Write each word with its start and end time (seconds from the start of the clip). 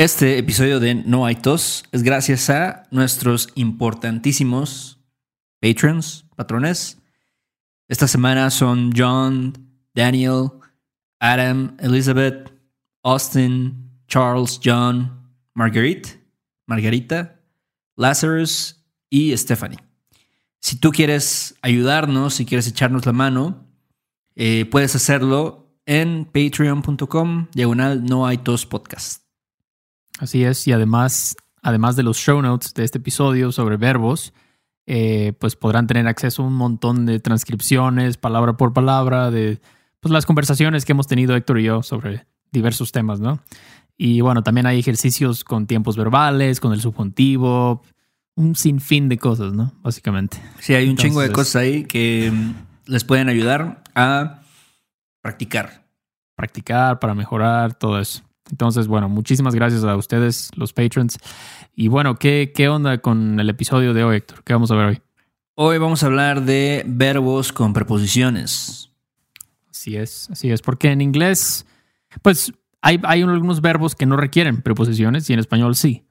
Este 0.00 0.38
episodio 0.38 0.80
de 0.80 0.94
No 0.94 1.26
hay 1.26 1.36
tos 1.36 1.84
es 1.92 2.02
gracias 2.02 2.48
a 2.48 2.84
nuestros 2.90 3.48
importantísimos 3.54 4.98
patrons, 5.60 6.24
patrones. 6.36 6.96
Esta 7.86 8.08
semana 8.08 8.48
son 8.48 8.92
John, 8.96 9.52
Daniel, 9.94 10.52
Adam, 11.18 11.76
Elizabeth, 11.80 12.50
Austin, 13.02 13.90
Charles, 14.08 14.58
John, 14.64 15.34
Marguerite, 15.52 16.18
Margarita, 16.66 17.38
Lazarus 17.94 18.82
y 19.10 19.36
Stephanie. 19.36 19.80
Si 20.60 20.78
tú 20.78 20.92
quieres 20.92 21.56
ayudarnos, 21.60 22.32
si 22.32 22.46
quieres 22.46 22.66
echarnos 22.66 23.04
la 23.04 23.12
mano, 23.12 23.66
eh, 24.34 24.64
puedes 24.64 24.96
hacerlo 24.96 25.76
en 25.84 26.24
patreon.com, 26.24 27.48
diagonal 27.52 28.02
no 28.02 28.26
hay 28.26 28.38
tos 28.38 28.64
podcast. 28.64 29.29
Así 30.20 30.44
es, 30.44 30.68
y 30.68 30.72
además, 30.72 31.34
además 31.62 31.96
de 31.96 32.02
los 32.02 32.18
show 32.18 32.42
notes 32.42 32.74
de 32.74 32.84
este 32.84 32.98
episodio 32.98 33.52
sobre 33.52 33.78
verbos, 33.78 34.34
eh, 34.86 35.32
pues 35.38 35.56
podrán 35.56 35.86
tener 35.86 36.06
acceso 36.06 36.42
a 36.42 36.46
un 36.46 36.52
montón 36.52 37.06
de 37.06 37.20
transcripciones, 37.20 38.18
palabra 38.18 38.58
por 38.58 38.74
palabra, 38.74 39.30
de 39.30 39.62
pues, 39.98 40.12
las 40.12 40.26
conversaciones 40.26 40.84
que 40.84 40.92
hemos 40.92 41.06
tenido 41.06 41.34
Héctor 41.34 41.58
y 41.58 41.64
yo 41.64 41.82
sobre 41.82 42.26
diversos 42.52 42.92
temas, 42.92 43.18
¿no? 43.18 43.40
Y 43.96 44.20
bueno, 44.20 44.42
también 44.42 44.66
hay 44.66 44.78
ejercicios 44.78 45.42
con 45.42 45.66
tiempos 45.66 45.96
verbales, 45.96 46.60
con 46.60 46.74
el 46.74 46.82
subjuntivo, 46.82 47.82
un 48.34 48.56
sinfín 48.56 49.08
de 49.08 49.16
cosas, 49.16 49.54
¿no? 49.54 49.72
Básicamente. 49.80 50.38
Sí, 50.58 50.74
hay 50.74 50.86
un 50.86 50.98
chingo 50.98 51.22
de 51.22 51.32
cosas 51.32 51.56
ahí 51.56 51.84
que 51.84 52.30
mm, 52.30 52.90
les 52.92 53.04
pueden 53.04 53.30
ayudar 53.30 53.82
a 53.94 54.42
practicar. 55.22 55.86
Practicar 56.36 56.98
para 56.98 57.14
mejorar 57.14 57.72
todo 57.72 57.98
eso. 57.98 58.22
Entonces, 58.50 58.86
bueno, 58.86 59.08
muchísimas 59.08 59.54
gracias 59.54 59.84
a 59.84 59.96
ustedes, 59.96 60.50
los 60.56 60.72
patrons. 60.72 61.18
Y 61.74 61.88
bueno, 61.88 62.18
¿qué, 62.18 62.52
¿qué 62.54 62.68
onda 62.68 62.98
con 62.98 63.38
el 63.40 63.48
episodio 63.48 63.94
de 63.94 64.04
hoy, 64.04 64.16
Héctor? 64.16 64.42
¿Qué 64.44 64.52
vamos 64.52 64.70
a 64.70 64.76
ver 64.76 64.86
hoy? 64.86 65.02
Hoy 65.54 65.78
vamos 65.78 66.02
a 66.02 66.06
hablar 66.06 66.42
de 66.42 66.84
verbos 66.86 67.52
con 67.52 67.72
preposiciones. 67.72 68.90
Así 69.70 69.96
es, 69.96 70.28
así 70.30 70.50
es, 70.50 70.62
porque 70.62 70.90
en 70.90 71.00
inglés, 71.00 71.66
pues 72.22 72.52
hay, 72.82 73.00
hay 73.04 73.22
algunos 73.22 73.60
verbos 73.60 73.94
que 73.94 74.06
no 74.06 74.16
requieren 74.16 74.62
preposiciones 74.62 75.28
y 75.30 75.32
en 75.32 75.38
español 75.38 75.74
sí. 75.74 76.06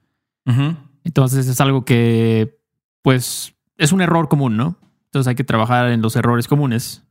Entonces 1.04 1.46
es 1.46 1.60
algo 1.60 1.84
que, 1.84 2.58
pues, 3.02 3.54
es 3.76 3.92
un 3.92 4.00
error 4.00 4.28
común, 4.28 4.56
¿no? 4.56 4.76
Entonces 5.06 5.28
hay 5.28 5.34
que 5.36 5.44
trabajar 5.44 5.90
en 5.90 6.02
los 6.02 6.16
errores 6.16 6.48
comunes 6.48 7.04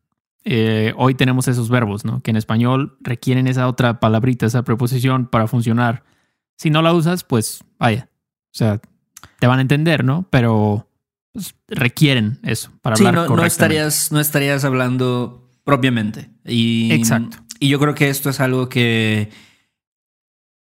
eh, 0.46 0.94
hoy 0.98 1.16
tenemos 1.16 1.48
esos 1.48 1.70
verbos, 1.70 2.06
¿no? 2.06 2.22
Que 2.22 2.32
en 2.32 2.38
español 2.38 2.98
requieren 3.02 3.48
esa 3.48 3.68
otra 3.68 4.00
palabrita, 4.00 4.46
esa 4.46 4.64
preposición 4.64 5.28
para 5.28 5.48
funcionar. 5.48 6.04
Si 6.56 6.70
no 6.70 6.82
la 6.82 6.94
usas, 6.94 7.24
pues 7.24 7.64
vaya. 7.78 8.10
O 8.46 8.58
sea, 8.58 8.80
te 9.40 9.48
van 9.48 9.60
a 9.60 9.62
entender, 9.62 10.04
¿no? 10.04 10.26
Pero 10.30 10.88
pues, 11.34 11.56
requieren 11.68 12.40
eso 12.44 12.72
para 12.82 12.96
hablar 12.96 13.14
no, 13.14 13.36
no 13.36 13.46
estarías, 13.46 14.12
no 14.12 14.20
estarías 14.20 14.64
hablando 14.64 15.50
propiamente. 15.64 16.30
Y, 16.46 16.92
Exacto. 16.92 17.38
Y 17.60 17.70
yo 17.70 17.80
creo 17.80 17.94
que 17.94 18.10
esto 18.10 18.30
es 18.30 18.40
algo 18.40 18.70
que 18.70 19.30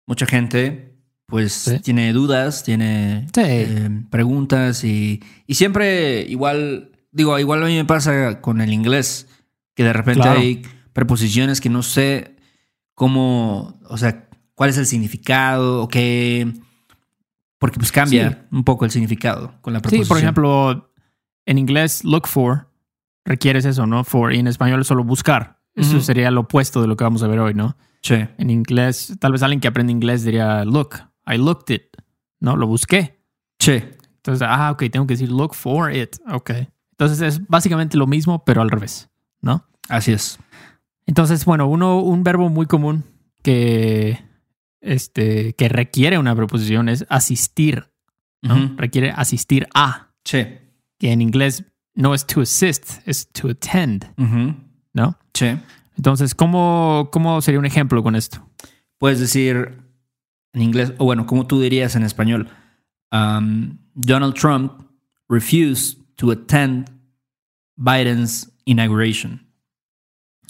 mucha 0.05 0.25
gente 0.25 0.89
pues 1.25 1.79
tiene 1.83 2.11
dudas, 2.11 2.63
tiene 2.63 3.27
eh, 3.37 3.89
preguntas 4.09 4.83
y, 4.83 5.21
y 5.45 5.53
siempre 5.53 6.21
igual, 6.21 6.91
digo, 7.11 7.37
igual 7.37 7.63
a 7.63 7.67
mí 7.67 7.75
me 7.75 7.85
pasa 7.85 8.41
con 8.41 8.61
el 8.61 8.73
inglés 8.73 9.27
que 9.75 9.83
de 9.83 9.93
repente 9.93 10.27
hay 10.27 10.61
preposiciones 10.93 11.61
que 11.61 11.69
no 11.69 11.83
sé 11.83 12.35
cómo, 12.93 13.79
o 13.85 13.97
sea, 13.97 14.29
cuál 14.55 14.69
es 14.69 14.77
el 14.77 14.85
significado 14.85 15.83
o 15.83 15.87
qué, 15.87 16.51
porque 17.57 17.77
pues 17.77 17.91
cambia 17.91 18.47
un 18.51 18.63
poco 18.63 18.85
el 18.85 18.91
significado 18.91 19.53
con 19.61 19.73
la 19.73 19.79
preposición. 19.79 20.05
Sí, 20.05 20.09
por 20.09 20.17
ejemplo, 20.17 20.93
en 21.45 21.57
inglés 21.57 22.03
look 22.03 22.27
for 22.27 22.69
requieres 23.25 23.65
eso, 23.65 23.85
¿no? 23.85 24.03
For 24.03 24.33
y 24.33 24.39
en 24.39 24.47
español 24.47 24.83
solo 24.83 25.03
buscar. 25.03 25.59
Eso 25.75 26.01
sería 26.01 26.29
lo 26.29 26.41
opuesto 26.41 26.81
de 26.81 26.87
lo 26.87 26.97
que 26.97 27.05
vamos 27.05 27.23
a 27.23 27.27
ver 27.27 27.39
hoy, 27.39 27.53
¿no? 27.53 27.77
Sí. 28.01 28.15
En 28.37 28.49
inglés, 28.49 29.15
tal 29.19 29.31
vez 29.31 29.43
alguien 29.43 29.61
que 29.61 29.69
aprende 29.69 29.93
inglés 29.93 30.25
diría 30.25 30.65
look, 30.65 30.95
I 31.25 31.37
looked 31.37 31.73
it, 31.73 31.95
¿no? 32.41 32.57
Lo 32.57 32.67
busqué. 32.67 33.23
Sí. 33.59 33.81
Entonces, 34.17 34.45
ah, 34.49 34.71
ok, 34.71 34.83
tengo 34.91 35.07
que 35.07 35.13
decir 35.13 35.31
look 35.31 35.55
for 35.55 35.95
it, 35.95 36.17
ok. 36.29 36.51
Entonces 36.91 37.21
es 37.21 37.47
básicamente 37.47 37.97
lo 37.97 38.07
mismo, 38.07 38.43
pero 38.43 38.61
al 38.61 38.69
revés, 38.69 39.09
¿no? 39.41 39.65
Así 39.87 40.11
es. 40.11 40.39
Entonces, 41.05 41.45
bueno, 41.45 41.67
uno, 41.67 41.99
un 42.01 42.23
verbo 42.23 42.49
muy 42.49 42.65
común 42.65 43.03
que, 43.41 44.23
este, 44.81 45.53
que 45.53 45.69
requiere 45.69 46.17
una 46.17 46.35
preposición 46.35 46.89
es 46.89 47.05
asistir. 47.09 47.91
¿no? 48.41 48.75
Requiere 48.77 49.11
asistir 49.11 49.67
a. 49.73 50.13
Sí. 50.23 50.45
Que 50.97 51.11
en 51.11 51.21
inglés 51.21 51.65
no 51.95 52.13
es 52.13 52.25
to 52.25 52.41
assist, 52.41 53.05
es 53.05 53.27
to 53.31 53.49
attend. 53.49 54.05
¿No? 54.93 55.17
Sí. 55.33 55.47
Entonces, 55.97 56.35
¿cómo, 56.35 57.09
¿cómo 57.11 57.41
sería 57.41 57.59
un 57.59 57.65
ejemplo 57.65 58.03
con 58.03 58.15
esto? 58.15 58.47
Puedes 58.97 59.19
decir 59.19 59.81
en 60.53 60.61
inglés, 60.61 60.93
o 60.97 61.05
bueno, 61.05 61.25
como 61.25 61.45
tú 61.45 61.59
dirías 61.61 61.95
en 61.95 62.03
español, 62.03 62.49
um, 63.11 63.77
Donald 63.93 64.35
Trump 64.35 64.83
refused 65.27 65.97
to 66.15 66.31
attend 66.31 66.89
Biden's 67.75 68.51
inauguration. 68.69 69.47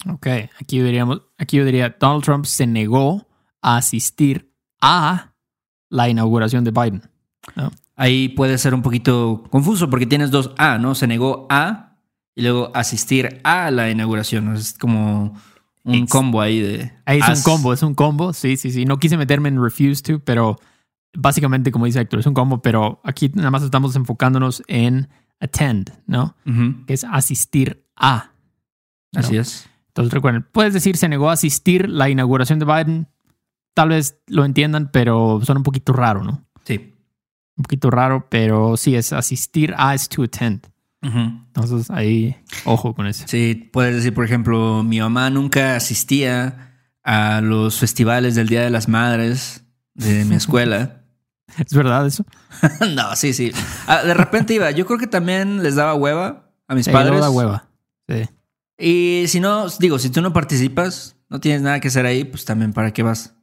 Ok, 0.08 0.26
aquí 0.60 0.80
diríamos, 0.80 1.22
aquí 1.36 1.58
yo 1.58 1.64
diría, 1.64 1.96
Donald 2.00 2.24
Trump 2.24 2.44
se 2.46 2.66
negó 2.66 3.26
a 3.60 3.76
asistir 3.76 4.54
a 4.80 5.34
la 5.90 6.08
inauguración 6.08 6.64
de 6.64 6.70
Biden. 6.70 7.02
Ahí 7.96 8.30
puede 8.30 8.56
ser 8.56 8.74
un 8.74 8.82
poquito 8.82 9.44
confuso 9.50 9.90
porque 9.90 10.06
tienes 10.06 10.30
dos 10.30 10.52
A, 10.56 10.78
¿no? 10.78 10.94
Se 10.94 11.06
negó 11.06 11.46
a 11.50 11.98
y 12.34 12.42
luego 12.42 12.70
asistir 12.74 13.40
a 13.44 13.70
la 13.70 13.90
inauguración. 13.90 14.54
Es 14.54 14.72
como 14.78 15.34
un 15.84 16.06
combo 16.06 16.40
ahí 16.40 16.60
de... 16.60 16.92
Ahí 17.04 17.18
es 17.18 17.28
un 17.38 17.42
combo, 17.42 17.72
es 17.72 17.82
un 17.82 17.94
combo, 17.94 18.32
sí, 18.32 18.56
sí, 18.56 18.70
sí. 18.70 18.86
No 18.86 18.98
quise 18.98 19.18
meterme 19.18 19.50
en 19.50 19.62
refuse 19.62 20.02
to, 20.02 20.20
pero 20.20 20.58
básicamente, 21.12 21.70
como 21.70 21.84
dice 21.84 22.00
Héctor, 22.00 22.20
es 22.20 22.26
un 22.26 22.34
combo, 22.34 22.62
pero 22.62 23.00
aquí 23.04 23.30
nada 23.34 23.50
más 23.50 23.62
estamos 23.62 23.94
enfocándonos 23.96 24.62
en 24.66 25.08
attend, 25.40 25.92
¿no? 26.06 26.36
Que 26.86 26.94
es 26.94 27.04
asistir 27.04 27.84
a. 27.96 28.32
Así 29.14 29.36
es. 29.36 29.68
Entonces 29.88 30.12
recuerden, 30.12 30.46
puedes 30.52 30.72
decir 30.72 30.96
se 30.96 31.08
negó 31.08 31.30
a 31.30 31.32
asistir 31.32 31.88
la 31.88 32.08
inauguración 32.08 32.58
de 32.58 32.64
Biden. 32.64 33.08
Tal 33.74 33.88
vez 33.88 34.20
lo 34.26 34.44
entiendan, 34.44 34.90
pero 34.92 35.40
suena 35.42 35.58
un 35.58 35.64
poquito 35.64 35.92
raro, 35.92 36.22
¿no? 36.22 36.44
Sí. 36.64 36.94
Un 37.56 37.62
poquito 37.62 37.90
raro, 37.90 38.28
pero 38.30 38.76
sí 38.76 38.94
es 38.94 39.12
asistir 39.12 39.74
a 39.76 39.94
es 39.94 40.08
to 40.08 40.22
attend. 40.22 40.66
Entonces 41.02 41.90
ahí, 41.90 42.36
ojo 42.64 42.94
con 42.94 43.06
eso. 43.06 43.24
Sí, 43.26 43.70
puedes 43.72 43.96
decir, 43.96 44.12
por 44.12 44.24
ejemplo, 44.24 44.82
mi 44.82 45.00
mamá 45.00 45.30
nunca 45.30 45.74
asistía 45.74 46.76
a 47.02 47.40
los 47.40 47.78
festivales 47.78 48.34
del 48.34 48.48
Día 48.48 48.62
de 48.62 48.70
las 48.70 48.88
Madres 48.88 49.64
de 49.94 50.24
mi 50.24 50.36
escuela. 50.36 50.96
¿Es 51.58 51.74
verdad 51.74 52.06
eso? 52.06 52.24
no, 52.94 53.14
sí, 53.16 53.32
sí. 53.32 53.52
Ah, 53.86 54.02
de 54.02 54.14
repente 54.14 54.54
iba. 54.54 54.70
Yo 54.70 54.86
creo 54.86 54.98
que 54.98 55.06
también 55.06 55.62
les 55.62 55.74
daba 55.74 55.94
hueva 55.94 56.50
a 56.68 56.74
mis 56.74 56.88
padres. 56.88 57.20
da 57.20 57.30
hueva. 57.30 57.68
Sí. 58.08 58.28
Y 58.78 59.28
si 59.28 59.40
no, 59.40 59.66
digo, 59.78 59.98
si 59.98 60.10
tú 60.10 60.22
no 60.22 60.32
participas, 60.32 61.16
no 61.28 61.40
tienes 61.40 61.62
nada 61.62 61.80
que 61.80 61.88
hacer 61.88 62.06
ahí, 62.06 62.24
pues 62.24 62.44
también 62.44 62.72
para 62.72 62.92
qué 62.92 63.02
vas. 63.02 63.34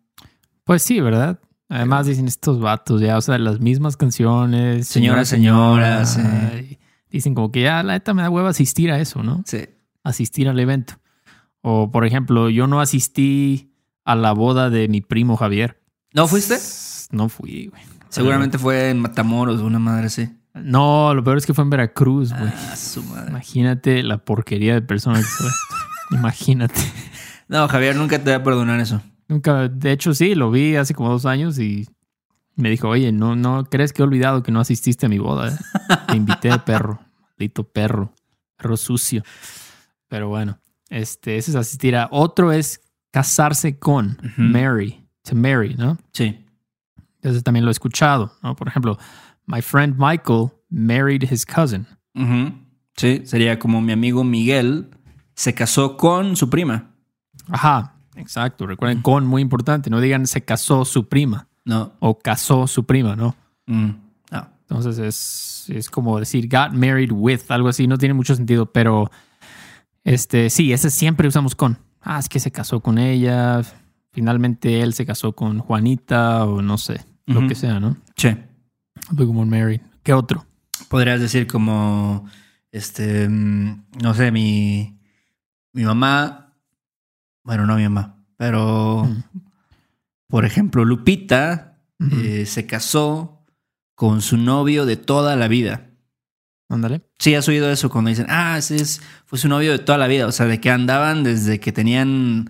Pues 0.63 0.83
sí, 0.83 0.99
¿verdad? 0.99 1.39
Además 1.69 2.07
dicen 2.07 2.27
estos 2.27 2.59
vatos 2.59 3.01
ya, 3.01 3.17
o 3.17 3.21
sea, 3.21 3.37
las 3.37 3.59
mismas 3.59 3.97
canciones. 3.97 4.87
Señoras, 4.87 5.27
señoras. 5.27 6.17
Dicen 7.09 7.35
como 7.35 7.51
que 7.51 7.61
ya 7.61 7.83
la 7.83 7.93
neta 7.93 8.13
me 8.13 8.21
da 8.21 8.29
hueva 8.29 8.49
asistir 8.49 8.91
a 8.91 8.99
eso, 8.99 9.21
¿no? 9.23 9.43
Sí. 9.45 9.65
Asistir 10.03 10.49
al 10.49 10.59
evento. 10.59 10.95
O 11.61 11.91
por 11.91 12.05
ejemplo, 12.05 12.49
yo 12.49 12.67
no 12.67 12.79
asistí 12.79 13.73
a 14.05 14.15
la 14.15 14.31
boda 14.31 14.69
de 14.69 14.87
mi 14.87 15.01
primo 15.01 15.35
Javier. 15.35 15.81
¿No 16.13 16.27
fuiste? 16.27 16.57
No 17.11 17.29
fui, 17.29 17.67
güey. 17.67 17.81
Seguramente 18.17 18.57
fue 18.57 18.89
en 18.89 18.99
Matamoros, 18.99 19.61
una 19.61 19.79
madre 19.79 20.07
así. 20.07 20.29
No, 20.53 21.13
lo 21.13 21.23
peor 21.23 21.37
es 21.37 21.45
que 21.45 21.53
fue 21.53 21.63
en 21.63 21.69
Veracruz, 21.69 22.33
güey. 22.33 22.51
Ah, 22.51 23.25
Imagínate 23.27 24.01
la 24.03 24.17
porquería 24.17 24.73
de 24.73 24.81
persona 24.81 25.19
que 25.19 25.25
soy. 25.25 25.51
Imagínate. 26.17 26.81
No, 27.47 27.67
Javier, 27.67 27.95
nunca 27.95 28.21
te 28.23 28.31
va 28.31 28.37
a 28.37 28.43
perdonar 28.43 28.79
eso. 28.79 29.01
Nunca, 29.27 29.67
de 29.67 29.91
hecho 29.91 30.13
sí, 30.13 30.35
lo 30.35 30.51
vi 30.51 30.75
hace 30.75 30.93
como 30.93 31.09
dos 31.09 31.25
años 31.25 31.59
y 31.59 31.87
me 32.55 32.69
dijo, 32.69 32.89
oye, 32.89 33.11
no, 33.11 33.35
no 33.35 33.65
crees 33.65 33.93
que 33.93 34.01
he 34.01 34.05
olvidado 34.05 34.41
que 34.41 34.51
no 34.51 34.59
asististe 34.59 35.05
a 35.05 35.09
mi 35.09 35.19
boda. 35.19 35.49
Eh? 35.49 35.57
Te 36.07 36.17
invité, 36.17 36.57
perro, 36.65 36.99
maldito 37.21 37.63
perro, 37.65 38.13
perro 38.57 38.77
sucio. 38.77 39.23
Pero 40.07 40.29
bueno, 40.29 40.59
este, 40.89 41.37
ese 41.37 41.51
es 41.51 41.55
asistir 41.55 41.95
a. 41.95 42.07
Otro 42.11 42.51
es 42.51 42.81
casarse 43.11 43.77
con, 43.77 44.17
marry, 44.37 45.05
to 45.23 45.35
marry, 45.35 45.75
¿no? 45.75 45.97
Sí. 46.13 46.46
Entonces 47.17 47.43
también 47.43 47.65
lo 47.65 47.71
he 47.71 47.73
escuchado, 47.73 48.31
¿no? 48.41 48.55
Por 48.55 48.67
ejemplo, 48.67 48.97
My 49.47 49.61
friend 49.61 49.95
Michael 49.97 50.51
married 50.69 51.23
his 51.23 51.45
cousin. 51.45 51.87
Sí, 52.97 53.21
sería 53.25 53.57
como 53.59 53.81
mi 53.81 53.93
amigo 53.93 54.23
Miguel 54.23 54.89
se 55.35 55.53
casó 55.53 55.97
con 55.97 56.35
su 56.35 56.49
prima. 56.49 56.91
Ajá, 57.47 57.95
exacto. 58.15 58.67
Recuerden, 58.67 59.01
con 59.01 59.25
muy 59.25 59.41
importante. 59.41 59.89
No 59.89 60.01
digan 60.01 60.27
se 60.27 60.43
casó 60.43 60.83
su 60.83 61.07
prima. 61.07 61.47
No. 61.63 61.93
O 61.99 62.19
casó 62.19 62.67
su 62.67 62.85
prima, 62.85 63.15
¿no? 63.15 63.35
Mm, 63.67 63.89
no. 64.31 64.49
Entonces 64.61 64.97
es, 64.97 65.69
es 65.69 65.89
como 65.89 66.19
decir 66.19 66.49
got 66.49 66.71
married 66.73 67.11
with, 67.11 67.41
algo 67.49 67.69
así. 67.69 67.87
No 67.87 67.97
tiene 67.97 68.13
mucho 68.13 68.35
sentido, 68.35 68.65
pero 68.71 69.09
este 70.03 70.49
sí, 70.49 70.73
ese 70.73 70.89
siempre 70.89 71.27
usamos 71.27 71.55
con. 71.55 71.77
Ah, 72.01 72.19
es 72.19 72.27
que 72.27 72.39
se 72.39 72.51
casó 72.51 72.81
con 72.81 72.97
ella. 72.97 73.61
Finalmente 74.17 74.81
él 74.81 74.95
se 74.95 75.05
casó 75.05 75.33
con 75.33 75.59
Juanita 75.59 76.43
o 76.45 76.63
no 76.63 76.79
sé, 76.79 77.05
lo 77.27 77.47
que 77.47 77.53
sea, 77.53 77.79
¿no? 77.79 77.97
Sí. 78.15 78.29
Como 79.15 79.45
married. 79.45 79.81
¿Qué 80.01 80.11
otro? 80.11 80.43
Podrías 80.89 81.21
decir 81.21 81.45
como, 81.45 82.27
este, 82.71 83.29
mm, 83.29 83.83
no 84.01 84.15
sé, 84.15 84.31
mi, 84.31 84.97
mi 85.71 85.83
mamá, 85.83 86.55
bueno, 87.43 87.67
no 87.67 87.75
mi 87.75 87.83
mamá, 87.83 88.17
pero, 88.37 89.03
Mm. 89.03 89.23
por 90.27 90.45
ejemplo, 90.45 90.83
Lupita 90.83 91.77
eh, 91.99 92.47
se 92.47 92.65
casó 92.65 93.45
con 93.93 94.23
su 94.23 94.37
novio 94.37 94.87
de 94.87 94.97
toda 94.97 95.35
la 95.35 95.47
vida. 95.47 95.91
Ándale. 96.69 97.03
Sí, 97.19 97.35
has 97.35 97.47
oído 97.47 97.69
eso 97.71 97.91
cuando 97.91 98.09
dicen, 98.09 98.25
ah, 98.29 98.57
ese 98.57 98.77
es, 98.77 98.99
fue 99.27 99.37
su 99.37 99.47
novio 99.47 99.73
de 99.73 99.79
toda 99.79 99.99
la 99.99 100.07
vida, 100.07 100.25
o 100.25 100.31
sea, 100.31 100.47
de 100.47 100.59
que 100.59 100.71
andaban 100.71 101.21
desde 101.23 101.59
que 101.59 101.71
tenían 101.71 102.49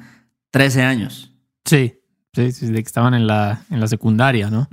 13 0.51 0.83
años. 0.83 1.33
Sí, 1.67 1.99
sí, 2.33 2.51
sí, 2.51 2.65
de 2.67 2.73
que 2.81 2.87
estaban 2.87 3.13
en 3.13 3.27
la, 3.27 3.63
en 3.69 3.79
la 3.79 3.87
secundaria, 3.87 4.49
¿no? 4.49 4.67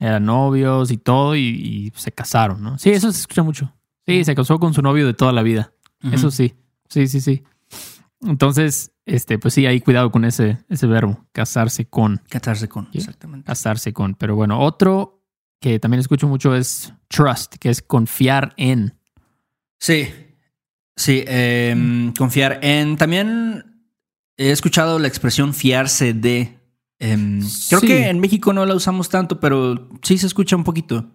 Eran 0.00 0.24
novios 0.24 0.90
y 0.90 0.98
todo 0.98 1.36
y, 1.36 1.40
y 1.40 1.92
se 1.96 2.10
casaron, 2.12 2.62
¿no? 2.62 2.78
Sí, 2.78 2.90
eso 2.90 3.12
se 3.12 3.20
escucha 3.20 3.42
mucho. 3.42 3.72
Sí, 4.06 4.24
se 4.24 4.34
casó 4.34 4.58
con 4.58 4.74
su 4.74 4.82
novio 4.82 5.06
de 5.06 5.14
toda 5.14 5.32
la 5.32 5.42
vida. 5.42 5.72
Eso 6.12 6.30
sí, 6.30 6.54
sí, 6.88 7.06
sí, 7.08 7.20
sí. 7.20 7.42
Entonces, 8.22 8.92
este, 9.04 9.38
pues 9.38 9.54
sí, 9.54 9.66
ahí 9.66 9.80
cuidado 9.80 10.10
con 10.10 10.24
ese, 10.24 10.58
ese 10.68 10.86
verbo, 10.86 11.26
casarse 11.32 11.86
con, 11.86 12.22
Casarse 12.28 12.68
con, 12.68 12.86
Sí. 12.92 12.98
exactamente. 12.98 13.44
casarse 13.46 13.92
con. 13.92 14.14
Pero 14.14 14.34
bueno, 14.36 14.60
otro 14.60 15.22
que 15.60 15.78
también 15.78 16.00
escucho 16.00 16.28
mucho 16.28 16.54
es 16.54 16.92
trust, 17.08 17.56
que 17.56 17.70
es 17.70 17.82
confiar 17.82 18.52
en. 18.56 18.94
Sí, 19.80 20.08
sí, 20.96 21.24
em, 21.26 22.12
confiar 22.14 22.60
en. 22.62 22.96
También 22.96 23.75
he 24.36 24.50
escuchado 24.50 24.98
la 24.98 25.08
expresión 25.08 25.54
fiarse 25.54 26.12
de. 26.14 26.58
em, 26.98 27.40
creo 27.68 27.80
Sí. 27.80 27.86
que 27.86 28.08
en 28.08 28.20
México 28.20 28.52
no 28.52 28.64
la 28.64 28.74
usamos 28.74 29.08
tanto, 29.08 29.38
pero 29.40 29.88
sí 30.02 30.16
se 30.18 30.26
escucha 30.26 30.56
un 30.56 30.64
poquito. 30.64 31.10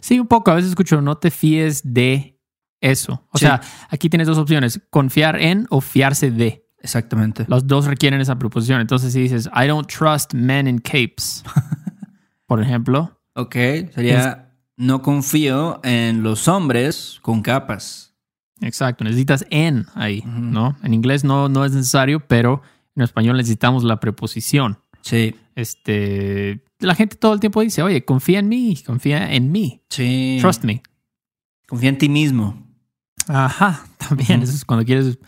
Sí, 0.00 0.18
un 0.18 0.26
poco, 0.26 0.50
a 0.50 0.54
veces 0.54 0.70
escucho, 0.70 1.00
no 1.02 1.18
te 1.18 1.30
fíes 1.30 1.82
de 1.84 2.38
eso. 2.80 3.24
O 3.32 3.38
Sí. 3.38 3.44
sea, 3.44 3.60
aquí 3.90 4.08
tienes 4.08 4.26
dos 4.28 4.38
opciones, 4.38 4.80
confiar 4.90 5.40
en 5.40 5.66
o 5.70 5.80
fiarse 5.80 6.30
de. 6.30 6.66
Exactamente. 6.80 7.44
Los 7.46 7.66
dos 7.66 7.84
requieren 7.86 8.20
esa 8.20 8.38
preposición. 8.38 8.80
Entonces, 8.80 9.12
si 9.12 9.20
dices, 9.20 9.48
I 9.54 9.66
don't 9.68 9.86
trust 9.88 10.34
men 10.34 10.66
in 10.66 10.78
capes, 10.78 11.44
por 12.46 12.60
ejemplo, 12.62 13.18
Ok, 13.34 13.54
sería 13.94 14.50
no 14.76 15.00
confío 15.02 15.80
en 15.84 16.22
los 16.22 16.48
hombres 16.48 17.18
con 17.22 17.40
capas. 17.42 18.11
Exacto, 18.62 19.04
necesitas 19.04 19.44
en 19.50 19.86
ahí. 19.94 20.22
¿no? 20.26 20.76
En 20.82 20.94
inglés 20.94 21.24
no, 21.24 21.48
no 21.48 21.64
es 21.64 21.72
necesario, 21.72 22.20
pero 22.26 22.62
en 22.96 23.02
español 23.02 23.36
necesitamos 23.36 23.84
la 23.84 24.00
preposición. 24.00 24.78
Sí, 25.02 25.34
Este, 25.56 26.64
la 26.78 26.94
gente 26.94 27.16
todo 27.16 27.34
el 27.34 27.40
tiempo 27.40 27.60
dice, 27.60 27.82
oye, 27.82 28.04
confía 28.04 28.38
en 28.38 28.48
mí, 28.48 28.76
confía 28.86 29.32
en 29.32 29.50
mí, 29.52 29.82
sí. 29.90 30.38
trust 30.40 30.64
me. 30.64 30.82
Confía 31.66 31.88
en 31.90 31.98
ti 31.98 32.08
mismo. 32.08 32.66
Ajá, 33.28 33.84
también, 33.98 34.42
eso 34.42 34.52
es 34.54 34.64
cuando 34.64 34.84
quieres 34.84 35.18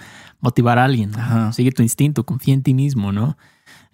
motivar 0.41 0.79
a 0.79 0.85
alguien. 0.85 1.11
¿no? 1.11 1.19
Ajá. 1.19 1.53
Sigue 1.53 1.73
tu 1.73 1.83
instinto, 1.83 2.25
confía 2.25 2.55
en 2.55 2.63
ti 2.63 2.73
mismo, 2.75 3.13
¿no? 3.13 3.37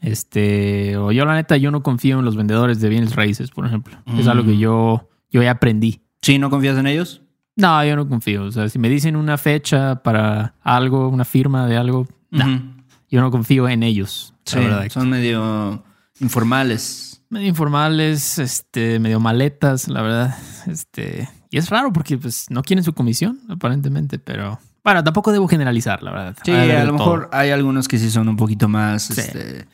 Este, 0.01 0.97
o 0.97 1.13
yo 1.13 1.25
la 1.25 1.35
neta, 1.35 1.57
yo 1.57 1.71
no 1.71 1.83
confío 1.83 2.19
en 2.19 2.25
los 2.25 2.37
vendedores 2.37 2.81
de 2.81 2.89
bienes 2.89 3.15
raíces, 3.15 3.51
por 3.51 3.67
ejemplo. 3.67 3.97
Es 4.19 4.27
algo 4.27 4.45
que 4.45 4.53
Mm. 4.57 4.59
yo, 4.59 5.09
yo 5.31 5.43
ya 5.43 5.51
aprendí. 5.53 6.01
Sí, 6.23 6.39
¿no 6.39 6.51
confías 6.51 6.77
en 6.79 6.87
ellos? 6.87 7.23
No, 7.61 7.85
yo 7.85 7.95
no 7.97 8.09
confío. 8.09 8.45
O 8.45 8.51
sea, 8.53 8.69
si 8.69 8.79
me 8.79 8.89
dicen 8.89 9.17
una 9.17 9.37
fecha 9.39 10.03
para 10.03 10.55
algo, 10.63 11.09
una 11.09 11.25
firma 11.25 11.67
de 11.67 11.77
algo, 11.77 12.09
no, 12.31 12.75
yo 13.11 13.21
no 13.21 13.31
confío 13.31 13.69
en 13.69 13.83
ellos. 13.83 14.35
Sí, 14.45 14.59
son 14.89 15.11
medio 15.11 15.85
informales. 16.21 17.23
Medio 17.29 17.49
informales, 17.49 18.39
este, 18.39 18.99
medio 18.99 19.21
maletas, 19.21 19.89
la 19.89 20.03
verdad. 20.03 20.37
Este, 20.67 21.29
y 21.51 21.59
es 21.59 21.71
raro 21.71 21.93
porque 21.93 22.19
pues 22.19 22.47
no 22.51 22.63
quieren 22.63 22.85
su 22.85 22.93
comisión, 22.93 23.41
aparentemente, 23.49 24.19
pero 24.19 24.59
bueno, 24.83 25.05
tampoco 25.05 25.31
debo 25.33 25.47
generalizar, 25.49 26.03
la 26.03 26.11
verdad. 26.13 26.37
Sí, 26.45 26.53
a 26.53 26.85
lo 26.85 26.93
todo. 26.97 26.99
mejor 26.99 27.29
hay 27.33 27.51
algunos 27.51 27.87
que 27.89 27.99
sí 27.99 28.11
son 28.11 28.29
un 28.29 28.37
poquito 28.37 28.69
más, 28.69 29.03
Sí. 29.05 29.21
este, 29.21 29.67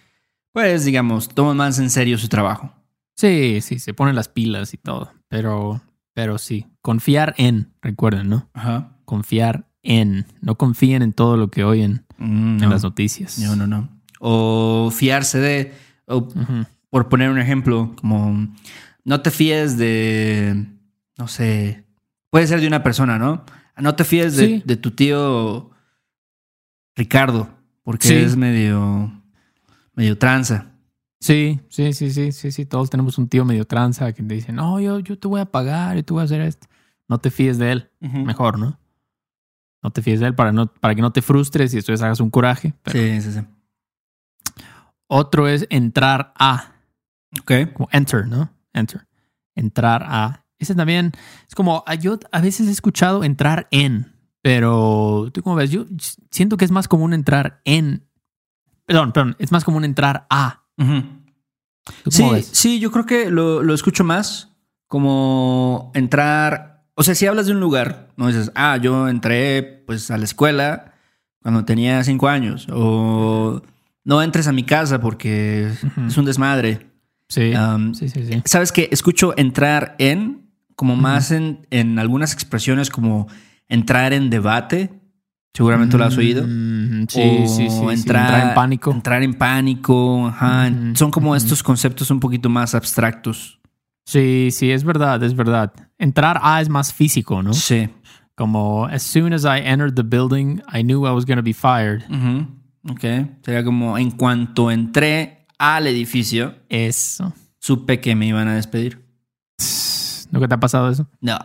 pues 0.53 0.85
digamos, 0.85 1.29
toman 1.29 1.57
más 1.57 1.79
en 1.79 1.91
serio 1.91 2.19
su 2.19 2.29
trabajo. 2.29 2.73
Sí, 3.15 3.61
sí, 3.63 3.79
se 3.79 3.95
ponen 3.95 4.15
las 4.17 4.29
pilas 4.29 4.75
y 4.75 4.77
todo, 4.77 5.13
pero, 5.29 5.81
pero 6.17 6.39
sí, 6.39 6.65
confiar 6.81 7.35
en, 7.37 7.69
recuerden, 7.83 8.31
¿no? 8.31 8.49
Ajá. 8.55 8.97
Confiar 9.05 9.67
en, 9.83 10.25
no 10.41 10.55
confíen 10.57 11.03
en 11.03 11.13
todo 11.13 11.37
lo 11.37 11.51
que 11.51 11.63
oyen 11.63 12.07
Mm, 12.17 12.63
en 12.63 12.71
las 12.71 12.83
noticias. 12.83 13.39
no, 13.39 13.55
no, 13.55 13.67
no. 13.67 13.91
O 14.19 14.91
fiarse 14.91 15.39
de, 15.39 15.75
o 16.07 16.27
por 16.89 17.11
poner 17.11 17.29
un 17.29 17.39
ejemplo, 17.39 17.95
como 18.01 18.49
no 19.05 19.21
te 19.21 19.31
fíes 19.31 19.77
de, 19.77 20.65
no 21.19 21.29
sé, 21.29 21.85
puede 22.31 22.47
ser 22.47 22.63
de 22.63 22.67
una 22.67 22.83
persona, 22.83 23.19
¿no? 23.19 23.45
No 23.77 23.95
te 23.95 24.05
fíes 24.05 24.37
de, 24.39 24.63
de 24.65 24.77
tu 24.79 24.93
tío 24.93 25.71
Ricardo, 26.97 27.51
porque 27.83 28.09
Sí. 28.09 28.15
es 28.15 28.37
medio, 28.37 29.13
medio 29.95 30.17
tranza. 30.17 30.73
Sí, 31.21 31.61
sí, 31.69 31.93
sí, 31.93 32.11
sí, 32.11 32.33
sí, 32.33 32.53
sí. 32.53 32.67
Todos 32.67 32.91
tenemos 32.91 33.17
un 33.19 33.29
tío 33.29 33.45
medio 33.45 33.65
tranza 33.67 34.13
que 34.13 34.23
te 34.23 34.35
dice, 34.35 34.53
no, 34.53 34.81
yo, 34.81 34.99
yo 35.01 35.19
te 35.19 35.27
voy 35.29 35.41
a 35.41 35.47
pagar 35.47 35.97
y 35.97 36.03
tú 36.03 36.15
voy 36.15 36.23
a 36.23 36.25
hacer 36.25 36.41
esto. 36.43 36.67
No 37.09 37.19
te 37.19 37.31
fíes 37.31 37.59
de 37.59 37.73
él, 37.73 37.91
mejor, 38.01 38.59
¿no? 38.59 38.79
No 39.83 39.91
te 39.91 40.03
fíes 40.03 40.21
de 40.21 40.27
él 40.27 40.35
para, 40.35 40.53
no, 40.53 40.67
para 40.67 40.95
que 40.95 41.01
no 41.03 41.13
te 41.13 41.23
frustres 41.23 41.73
y 41.73 41.77
después 41.77 42.03
hagas 42.03 42.21
un 42.21 42.31
coraje. 42.31 42.75
Pero 42.83 42.99
Sí, 42.99 43.21
sí, 43.23 43.33
sí. 43.33 43.41
Otro 45.09 45.47
es 45.49 45.67
entrar 45.71 46.33
a, 46.39 46.73
Ok. 47.41 47.73
como 47.75 47.89
enter, 47.93 48.27
¿no? 48.27 48.51
Enter. 48.73 49.07
Entrar 49.55 50.03
a. 50.05 50.45
Ese 50.59 50.75
también 50.75 51.13
es 51.49 51.55
como, 51.55 51.85
ah, 51.87 51.95
yo 51.95 52.19
a 52.33 52.41
veces 52.41 52.67
he 52.67 52.71
escuchado 52.73 53.23
entrar 53.25 53.69
en, 53.71 54.13
pero 54.43 55.31
tú 55.33 55.43
cómo 55.43 55.55
ves, 55.57 55.71
yo 55.71 55.87
siento 56.31 56.57
que 56.57 56.65
es 56.65 56.71
más 56.71 56.89
común 56.89 57.13
entrar 57.15 57.61
en. 57.65 58.09
Perdón, 58.85 59.13
perdón, 59.13 59.37
es 59.39 59.53
más 59.53 59.65
común 59.65 59.85
entrar 59.85 60.27
a. 60.31 60.65
Ujú. 60.79 61.03
¿Tú 62.05 62.11
Sí, 62.11 62.29
ves? 62.33 62.49
sí, 62.53 62.81
yo 62.81 62.91
creo 62.91 63.07
que 63.07 63.31
lo, 63.31 63.63
lo 63.63 63.75
escucho 63.75 64.05
más 64.05 64.51
como 64.87 65.91
entrar. 65.95 66.85
O 66.95 67.03
sea, 67.03 67.15
si 67.15 67.27
hablas 67.27 67.47
de 67.47 67.53
un 67.53 67.61
lugar, 67.61 68.09
no 68.17 68.27
dices, 68.29 68.51
ah, 68.55 68.77
yo 68.79 69.09
entré 69.09 69.63
pues 69.87 70.11
a 70.11 70.19
la 70.19 70.25
escuela 70.25 70.95
cuando 71.43 71.65
tenía 71.65 72.03
cinco 72.05 72.29
años. 72.29 72.67
O 72.73 73.63
no 74.05 74.23
entres 74.23 74.47
a 74.49 74.53
mi 74.53 74.65
casa 74.65 75.01
porque 75.01 75.69
es 76.07 76.17
un 76.17 76.25
desmadre. 76.25 76.91
Sí, 77.29 77.53
Um, 77.55 77.93
sí, 77.95 78.09
sí, 78.09 78.25
sí. 78.25 78.41
Sabes 78.45 78.71
que 78.73 78.89
escucho 78.93 79.35
entrar 79.37 79.97
en 79.99 80.51
como 80.77 80.95
más 80.95 81.31
en, 81.33 81.67
en 81.71 81.99
algunas 81.99 82.33
expresiones 82.33 82.89
como 82.91 83.27
entrar 83.69 84.13
en 84.13 84.31
debate. 84.31 84.91
Seguramente 85.57 85.97
lo 85.97 86.05
has 86.05 86.19
oído. 86.19 86.45
Mm, 86.47 87.07
sí, 87.09 87.21
O 87.23 87.49
sí, 87.49 87.71
sí, 87.71 87.71
sí. 87.71 87.77
Entrar, 87.91 88.25
Entrar 88.27 88.49
en 88.49 88.55
pánico. 88.55 88.93
Entrar 88.93 89.23
en 89.23 89.33
pánico. 89.33 90.27
Ajá. 90.27 90.71
Son 90.93 91.11
como 91.11 91.35
estos 91.35 91.63
conceptos 91.63 92.11
un 92.11 92.21
poquito 92.21 92.51
más 92.51 92.75
abstractos. 92.75 93.59
Sí, 94.05 94.51
sí, 94.53 94.71
es 94.71 94.85
verdad, 94.85 95.23
es 95.23 95.35
verdad. 95.35 95.73
Entrar 95.97 96.39
a 96.43 96.61
es 96.61 96.69
más 96.69 96.93
físico, 96.93 97.43
¿no? 97.43 97.55
Sí. 97.55 97.89
Como, 98.35 98.85
as 98.85 99.03
soon 99.03 99.33
as 99.33 99.45
I 99.45 99.63
entered 99.65 99.95
the 99.95 100.03
building, 100.03 100.61
I 100.71 100.83
knew 100.83 101.07
I 101.07 101.13
was 101.13 101.25
going 101.25 101.39
to 101.39 101.43
be 101.43 101.55
fired. 101.55 102.03
Ujú. 102.11 102.47
Ok. 102.93 103.01
Sería 103.43 103.65
como 103.65 103.97
en 103.97 104.11
cuanto 104.11 104.71
entré 104.71 105.47
al 105.59 105.87
edificio, 105.87 106.55
Eso. 106.69 107.33
supe 107.61 107.99
que 108.01 108.15
me 108.15 108.27
iban 108.27 108.47
a 108.47 108.57
despedir. 108.57 109.03
¿Nunca 110.31 110.49
te 110.49 110.55
ha 110.55 110.61
pasado 110.61 110.91
eso? 110.91 111.09
No. 111.23 111.39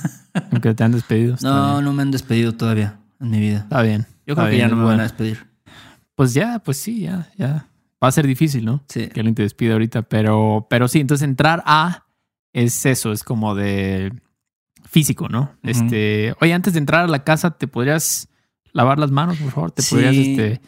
Nunca 0.52 0.74
te 0.74 0.84
han 0.84 0.92
despedido. 0.92 1.36
No, 1.40 1.80
no 1.80 1.94
me 1.94 2.02
han 2.02 2.10
despedido 2.10 2.52
todavía 2.52 2.98
en 3.20 3.30
mi 3.30 3.40
vida. 3.40 3.58
Está 3.58 3.82
bien. 3.82 4.06
Yo 4.26 4.34
creo 4.34 4.48
que 4.50 4.58
ya 4.58 4.68
no 4.68 4.76
me 4.76 4.84
van 4.84 5.00
a 5.00 5.04
despedir. 5.04 5.46
Pues 6.14 6.32
ya, 6.34 6.60
pues 6.60 6.76
sí, 6.78 7.00
ya, 7.02 7.28
ya. 7.36 7.66
Va 8.02 8.08
a 8.08 8.12
ser 8.12 8.26
difícil, 8.26 8.64
¿no? 8.64 8.82
Sí. 8.88 9.08
Que 9.08 9.20
alguien 9.20 9.34
te 9.34 9.42
despide 9.42 9.72
ahorita, 9.72 10.02
pero, 10.02 10.66
pero 10.70 10.88
sí, 10.88 11.00
entonces 11.00 11.26
entrar 11.26 11.62
a 11.66 12.06
es 12.52 12.84
eso, 12.86 13.12
es 13.12 13.24
como 13.24 13.54
de 13.54 14.12
físico, 14.84 15.28
¿no? 15.28 15.50
Este, 15.62 16.34
oye, 16.40 16.52
antes 16.52 16.74
de 16.74 16.78
entrar 16.78 17.04
a 17.04 17.08
la 17.08 17.24
casa, 17.24 17.50
¿te 17.52 17.66
podrías 17.66 18.28
lavar 18.72 18.98
las 18.98 19.10
manos, 19.10 19.38
por 19.38 19.50
favor? 19.50 19.70
¿Te 19.72 19.82
Sí. 19.82 19.94
podrías, 19.94 20.14
este, 20.14 20.60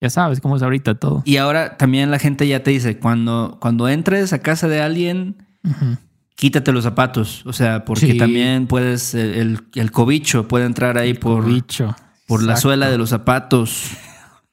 ya 0.00 0.08
sabes 0.10 0.40
cómo 0.40 0.56
es 0.56 0.62
ahorita 0.62 0.94
todo? 0.94 1.22
Y 1.26 1.36
ahora 1.36 1.76
también 1.76 2.10
la 2.10 2.18
gente 2.18 2.46
ya 2.48 2.62
te 2.62 2.70
dice, 2.70 2.98
cuando, 2.98 3.58
cuando 3.60 3.88
entres 3.88 4.32
a 4.32 4.38
casa 4.40 4.68
de 4.68 4.80
alguien, 4.80 5.36
Ujú. 5.64 5.96
Quítate 6.40 6.70
los 6.72 6.84
zapatos. 6.84 7.42
O 7.46 7.52
sea, 7.52 7.84
porque 7.84 8.12
Sí. 8.12 8.16
también 8.16 8.68
puedes, 8.68 9.12
el, 9.14 9.60
el 9.74 9.90
cobicho 9.90 10.46
puede 10.46 10.66
entrar 10.66 10.96
ahí 10.96 11.14
por, 11.14 11.44
Bicho. 11.44 11.96
por 12.28 12.44
la 12.44 12.56
suela 12.56 12.88
de 12.88 12.96
los 12.98 13.10
zapatos. 13.10 13.90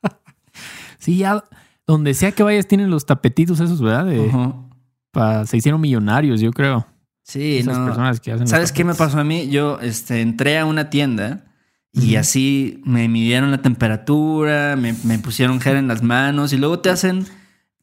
Sí, 0.97 1.17
ya 1.17 1.43
donde 1.85 2.15
sea 2.15 2.31
que 2.31 2.41
vayas 2.41 2.67
tienen 2.67 2.89
los 2.89 3.05
tapetitos 3.05 3.59
esos, 3.59 3.79
¿verdad? 3.79 4.05
De- 4.05 4.19
Ujú. 4.21 4.65
se 5.45 5.57
hicieron 5.57 5.79
millonarios, 5.79 6.41
yo 6.41 6.51
creo. 6.51 6.87
Sí, 7.23 7.57
Esas 7.57 7.77
no. 7.77 7.85
personas 7.85 8.19
que 8.19 8.31
hacen 8.31 8.47
¿Sabes 8.47 8.71
qué 8.71 8.83
me 8.83 8.95
pasó 8.95 9.19
a 9.19 9.23
mí? 9.23 9.47
Yo 9.49 9.79
este, 9.81 10.21
entré 10.21 10.57
a 10.57 10.65
una 10.65 10.89
tienda 10.89 11.45
y 11.93 12.15
así 12.15 12.81
me 12.85 13.07
midieron 13.07 13.51
la 13.51 13.61
temperatura, 13.61 14.75
me, 14.75 14.95
me 15.03 15.19
pusieron 15.19 15.61
gel 15.61 15.77
en 15.77 15.87
las 15.87 16.01
manos 16.01 16.53
y 16.53 16.57
luego 16.57 16.79
te 16.79 16.89
hacen, 16.89 17.25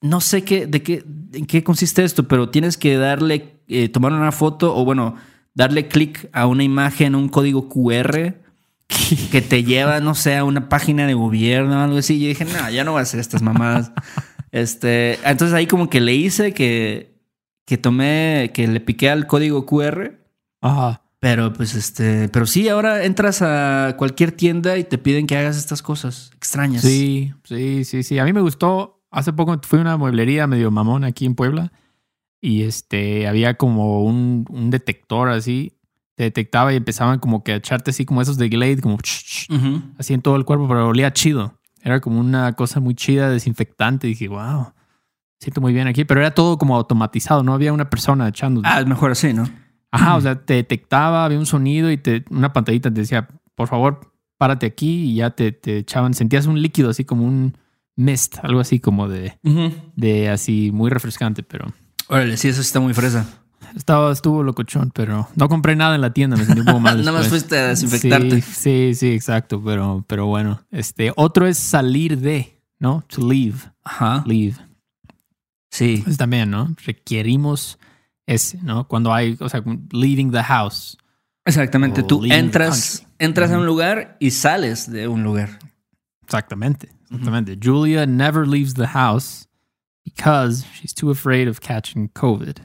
no 0.01 0.21
sé 0.21 0.43
qué, 0.43 0.67
de 0.67 0.83
qué, 0.83 1.05
en 1.33 1.47
qué 1.47 1.63
consiste 1.65 2.03
esto, 2.05 2.27
pero 2.29 2.49
tienes 2.51 2.77
que 2.77 2.97
darle, 2.97 3.62
eh, 3.73 3.89
tomar 3.89 4.13
una 4.13 4.33
foto 4.33 4.77
o 4.77 4.85
bueno, 4.85 5.17
darle 5.55 5.89
clic 5.89 6.29
a 6.33 6.47
una 6.47 6.65
imagen, 6.65 7.15
un 7.15 7.29
código 7.29 7.69
QR 7.69 8.35
que 9.31 9.41
te 9.41 9.65
lleva, 9.65 10.01
no 10.01 10.15
sé, 10.15 10.37
a 10.37 10.45
una 10.45 10.69
página 10.69 11.07
de 11.07 11.15
gobierno 11.15 11.79
o 11.79 11.83
algo 11.83 11.99
así. 11.99 12.21
Yo 12.21 12.29
dije, 12.29 12.45
no, 12.45 12.71
ya 12.71 12.85
no 12.85 12.93
voy 12.93 13.01
a 13.01 13.03
hacer 13.03 13.21
estas 13.21 13.43
mamadas. 13.43 13.93
este, 14.51 15.19
entonces 15.29 15.55
ahí 15.55 15.67
como 15.67 15.89
que 15.89 16.01
le 16.01 16.15
hice 16.15 16.53
que, 16.53 17.19
que 17.65 17.79
tomé, 17.79 18.51
que 18.55 18.67
le 18.69 18.81
piqué 18.81 19.11
al 19.11 19.27
código 19.27 19.67
QR. 19.67 20.19
Ajá. 20.61 21.03
Pero 21.21 21.53
pues 21.53 21.77
este, 21.77 22.29
pero 22.31 22.47
sí, 22.47 22.69
ahora 22.69 23.05
entras 23.05 23.43
a 23.43 23.95
cualquier 23.97 24.33
tienda 24.33 24.77
y 24.77 24.83
te 24.83 24.99
piden 24.99 25.29
que 25.29 25.37
hagas 25.37 25.57
estas 25.57 25.81
cosas 25.81 26.33
extrañas. 26.35 26.83
Sí, 26.83 27.33
sí, 27.45 27.85
sí, 27.85 28.03
sí. 28.03 28.19
A 28.19 28.25
mí 28.25 28.33
me 28.33 28.41
gustó. 28.41 29.05
Hace 29.09 29.33
poco 29.33 29.57
fui 29.63 29.79
a 29.79 29.83
una 29.83 29.97
mueblería 29.97 30.49
medio 30.49 30.71
mamón 30.73 31.05
aquí 31.05 31.25
en 31.27 31.37
Puebla 31.37 31.71
y 32.43 32.65
este 32.65 33.27
había 33.29 33.55
como 33.55 34.05
un, 34.05 34.45
un 34.51 34.69
detector 34.71 35.31
así. 35.31 35.79
Te 36.15 36.25
detectaba 36.25 36.75
y 36.75 36.77
empezaban 36.77 37.19
como 37.21 37.43
que 37.43 37.53
a 37.53 37.57
echarte 37.57 37.91
así 37.91 38.05
como 38.05 38.21
esos 38.21 38.37
de 38.37 38.51
Glade, 38.51 38.83
como 38.83 38.97
Ujú. 38.97 39.83
así 39.97 40.13
en 40.13 40.21
todo 40.21 40.37
el 40.37 40.45
cuerpo, 40.45 40.69
pero 40.69 40.89
olía 40.89 41.11
chido. 41.15 41.59
Era 41.83 42.01
como 42.01 42.21
una 42.21 42.53
cosa 42.53 42.81
muy 42.81 42.95
chida, 42.95 43.31
desinfectante. 43.31 44.07
dije, 44.09 44.29
wow, 44.29 44.73
siento 45.41 45.61
muy 45.63 45.73
bien 45.73 45.87
aquí, 45.89 46.05
pero 46.05 46.21
era 46.21 46.33
todo 46.33 46.59
como 46.59 46.77
automatizado, 46.77 47.43
no 47.43 47.55
había 47.55 47.73
una 47.73 47.89
persona 47.89 48.29
echando. 48.29 48.61
Ah, 48.65 48.85
mejor 48.85 49.13
así, 49.13 49.33
¿no? 49.33 49.49
Ajá, 49.91 50.17
o 50.17 50.21
sea, 50.21 50.45
te 50.45 50.55
detectaba, 50.55 51.25
había 51.25 51.39
un 51.39 51.47
sonido 51.47 51.91
y 51.91 51.97
te, 51.97 52.25
una 52.31 52.53
pantallita 52.53 52.93
te 52.93 53.01
decía, 53.01 53.29
por 53.55 53.69
favor, 53.69 54.13
párate 54.39 54.67
aquí 54.67 55.05
y 55.11 55.15
ya 55.17 55.31
te, 55.31 55.53
te 55.53 55.79
echaban, 55.79 56.15
sentías 56.15 56.47
un 56.47 56.61
líquido 56.61 56.91
así 56.91 57.05
como 57.05 57.25
un 57.25 57.57
mist, 57.97 58.39
algo 58.43 58.61
así 58.61 58.81
como 58.81 59.09
de, 59.09 59.39
de 59.97 60.29
así 60.31 60.71
muy 60.73 60.91
refrescante, 60.91 61.43
pero 61.43 61.67
Órale, 62.13 62.37
sí, 62.37 62.49
eso 62.49 62.63
sí 62.63 62.67
está 62.67 62.79
muy 62.79 62.93
fresa. 62.93 63.27
estaba, 63.75 64.13
estuvo 64.13 64.43
locochón, 64.43 64.91
pero 64.95 65.31
no 65.35 65.49
compré 65.49 65.75
nada 65.77 65.95
en 65.95 66.03
la 66.03 66.13
tienda, 66.13 66.37
me 66.37 66.45
sentí 66.45 66.61
un 66.61 66.67
poco 66.67 66.79
mal. 66.79 66.99
Nada 67.05 67.13
más 67.13 67.29
fuiste 67.29 67.57
a 67.59 67.69
desinfectarte. 67.69 68.43
Sí, 68.43 68.53
sí, 68.53 68.95
sí, 68.95 69.13
exacto, 69.13 69.63
pero, 69.65 70.05
pero 70.07 70.27
bueno, 70.27 70.61
este, 70.71 71.11
otro 71.17 71.47
es 71.47 71.57
salir 71.57 72.19
de, 72.19 72.61
¿no? 72.79 73.03
To 73.09 73.27
leave, 73.27 73.57
Ajá. 73.83 74.25
leave. 74.27 74.57
Sí. 75.71 76.03
Pues 76.05 76.19
también, 76.19 76.51
¿no? 76.51 76.75
Requerimos 76.85 77.79
ese, 78.27 78.59
¿no? 78.63 78.87
Cuando 78.87 79.15
hay, 79.15 79.39
o 79.41 79.49
sea, 79.49 79.65
leaving 79.91 80.33
the 80.33 80.43
house. 80.43 80.99
Exactamente. 81.47 82.03
Tú 82.03 82.27
entras, 82.27 83.07
entras 83.19 83.51
a 83.53 83.59
un 83.59 83.65
lugar 83.65 84.19
y 84.21 84.33
sales 84.33 84.91
de 84.91 85.09
un 85.09 85.23
lugar. 85.23 85.59
Exactamente, 86.25 86.91
exactamente. 87.05 87.59
Julia 87.61 88.05
never 88.05 88.47
leaves 88.47 88.75
the 88.75 88.87
house 88.87 89.49
because 90.05 90.65
she's 90.75 90.95
too 90.95 91.11
afraid 91.11 91.49
of 91.49 91.61
catching 91.61 92.09
COVID. 92.09 92.57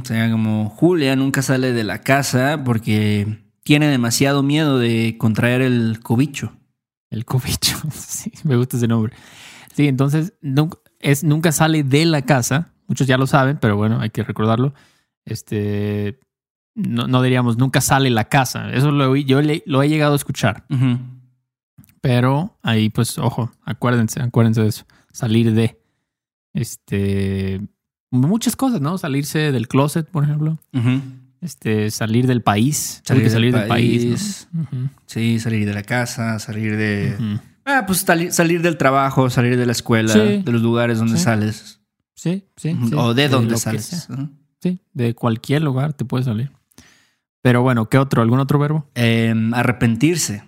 O 0.00 0.04
sea, 0.04 0.30
como 0.30 0.68
Julia 0.70 1.14
nunca 1.16 1.42
sale 1.42 1.72
de 1.72 1.84
la 1.84 1.98
casa 2.00 2.62
porque 2.64 3.38
tiene 3.62 3.86
demasiado 3.88 4.42
miedo 4.42 4.78
de 4.78 5.16
contraer 5.18 5.62
el 5.62 6.00
cobicho. 6.02 6.52
El 7.10 7.24
cobicho. 7.24 7.76
Sí, 7.92 8.32
me 8.44 8.56
gusta 8.56 8.76
ese 8.76 8.88
nombre. 8.88 9.14
Sí, 9.74 9.86
entonces 9.88 10.32
nunca, 10.40 10.78
es, 11.00 11.24
nunca 11.24 11.52
sale 11.52 11.82
de 11.84 12.04
la 12.06 12.22
casa. 12.22 12.72
Muchos 12.88 13.06
ya 13.06 13.16
lo 13.18 13.26
saben, 13.26 13.58
pero 13.60 13.76
bueno, 13.76 14.00
hay 14.00 14.10
que 14.10 14.22
recordarlo. 14.22 14.74
Este, 15.24 16.18
no, 16.74 17.06
no 17.06 17.22
diríamos 17.22 17.56
nunca 17.58 17.80
sale 17.80 18.10
la 18.10 18.24
casa. 18.28 18.70
Eso 18.72 18.90
lo, 18.90 19.14
yo 19.16 19.40
le- 19.42 19.62
lo 19.66 19.82
he 19.82 19.88
llegado 19.88 20.12
a 20.14 20.16
escuchar. 20.16 20.64
Ujú. 20.70 20.98
Pero 22.00 22.58
ahí, 22.62 22.90
pues, 22.90 23.18
ojo, 23.18 23.52
acuérdense, 23.64 24.20
acuérdense 24.20 24.62
de 24.62 24.68
eso. 24.68 24.84
Salir 25.12 25.52
de. 25.54 25.80
Este. 26.54 27.60
Muchas 28.10 28.56
cosas, 28.56 28.80
¿no? 28.80 28.98
Salirse 28.98 29.52
del 29.52 29.68
closet, 29.68 30.06
por 30.08 30.24
ejemplo. 30.24 30.58
Este, 31.40 31.90
salir 31.90 32.26
del 32.26 32.42
país. 32.42 33.00
Salir 33.04 33.22
del 33.24 33.32
salir 33.32 33.54
del 33.54 33.66
país. 33.68 34.04
país. 34.04 34.48
¿no? 34.52 34.62
Ujú, 34.62 34.88
Sí, 35.06 35.38
salir 35.40 35.66
de 35.66 35.72
la 35.74 35.82
casa, 35.82 36.38
salir 36.38 36.76
de... 36.76 37.16
Ah, 37.64 37.84
pues 37.86 38.04
sali- 38.06 38.30
salir 38.32 38.60
del 38.60 38.76
trabajo, 38.76 39.30
salir 39.30 39.56
de 39.56 39.64
la 39.66 39.72
escuela, 39.72 40.12
Sí. 40.12 40.42
de 40.44 40.52
los 40.52 40.60
lugares 40.62 40.98
donde 40.98 41.16
Sí. 41.16 41.24
sales. 41.24 41.80
Sí, 42.14 42.44
sí. 42.56 42.76
O 42.94 43.14
de 43.14 43.28
donde 43.28 43.56
sales. 43.56 44.08
Sí, 44.60 44.78
de 44.92 45.14
cualquier 45.14 45.62
lugar 45.62 45.92
te 45.94 46.04
puede 46.04 46.24
salir. 46.24 46.52
Pero 47.40 47.62
bueno, 47.62 47.88
¿qué 47.88 47.98
otro? 47.98 48.20
¿Algún 48.22 48.38
otro 48.40 48.58
verbo? 48.58 48.88
Em, 48.94 49.52
arrepentirse. 49.54 50.44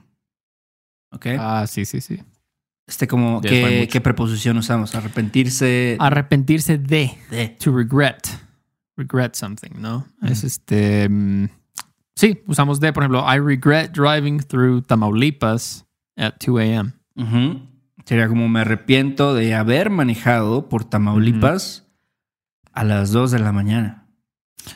¿Ok? 1.11 1.27
Ah, 1.39 1.67
sí, 1.67 1.85
sí, 1.85 2.01
sí. 2.01 2.21
Este 2.87 3.09
como, 3.09 3.41
¿qué. 3.41 3.89
¿qué 3.91 4.01
preposición 4.01 4.59
usamos? 4.59 4.95
Arrepentirse 4.95 5.97
Arrepentirse 5.99 6.79
de. 6.79 7.17
de. 7.31 7.49
To 7.61 7.75
regret. 7.75 8.29
Regret 8.97 9.35
something, 9.35 9.71
¿no? 9.79 10.07
Es 10.23 10.45
este. 10.45 11.09
mm, 11.09 11.49
sí, 12.15 12.43
usamos 12.47 12.81
de, 12.81 12.93
por 12.93 13.03
ejemplo, 13.03 13.25
I 13.27 13.39
regret 13.39 13.93
driving 13.93 14.39
through 14.41 14.83
Tamaulipas 14.83 15.87
at 16.17 16.35
2 16.45 16.61
a.m. 16.61 16.93
Sería 18.05 18.29
como 18.29 18.49
me 18.49 18.61
arrepiento 18.61 19.35
de 19.35 19.55
haber 19.55 19.89
manejado 19.89 20.69
por 20.69 20.85
Tamaulipas 20.85 21.87
a 22.73 22.85
las 22.85 23.13
2 23.13 23.31
de 23.31 23.39
la 23.39 23.53
mañana. 23.53 24.09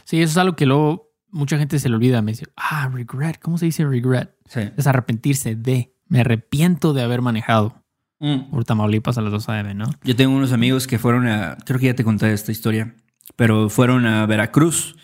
Sí, 0.05 0.23
eso 0.23 0.33
es 0.33 0.37
algo 0.39 0.57
que 0.57 0.65
luego 0.65 1.13
mucha 1.31 1.59
gente 1.59 1.79
se 1.79 1.91
le 1.91 1.97
olvida. 1.97 2.23
Me 2.23 2.33
dice, 2.33 2.47
ah, 2.57 2.89
regret. 2.89 3.39
¿Cómo 3.39 3.59
se 3.59 3.67
dice 3.67 3.85
regret? 3.85 4.35
Sí. 4.47 4.61
Es 4.77 4.87
arrepentirse 4.87 5.57
de. 5.57 5.95
Me 6.07 6.21
arrepiento 6.21 6.95
de 6.95 7.03
haber 7.03 7.21
manejado 7.21 7.85
Mm. 8.21 8.51
por 8.51 8.65
Tamaulipas 8.65 9.17
a 9.19 9.23
las 9.23 9.33
2 9.33 9.49
a.m., 9.49 9.75
¿no? 9.75 9.87
Yo 10.03 10.17
tengo 10.17 10.35
unos 10.35 10.53
amigos 10.53 10.87
que 10.87 10.99
fueron 10.99 11.29
a, 11.29 11.57
creo 11.65 11.79
que 11.79 11.87
ya 11.87 11.95
te 11.95 12.05
conté 12.05 12.33
esta 12.33 12.51
historia, 12.53 12.95
pero 13.37 13.69
fueron 13.69 14.07
a 14.07 14.27
Veracruz 14.27 14.97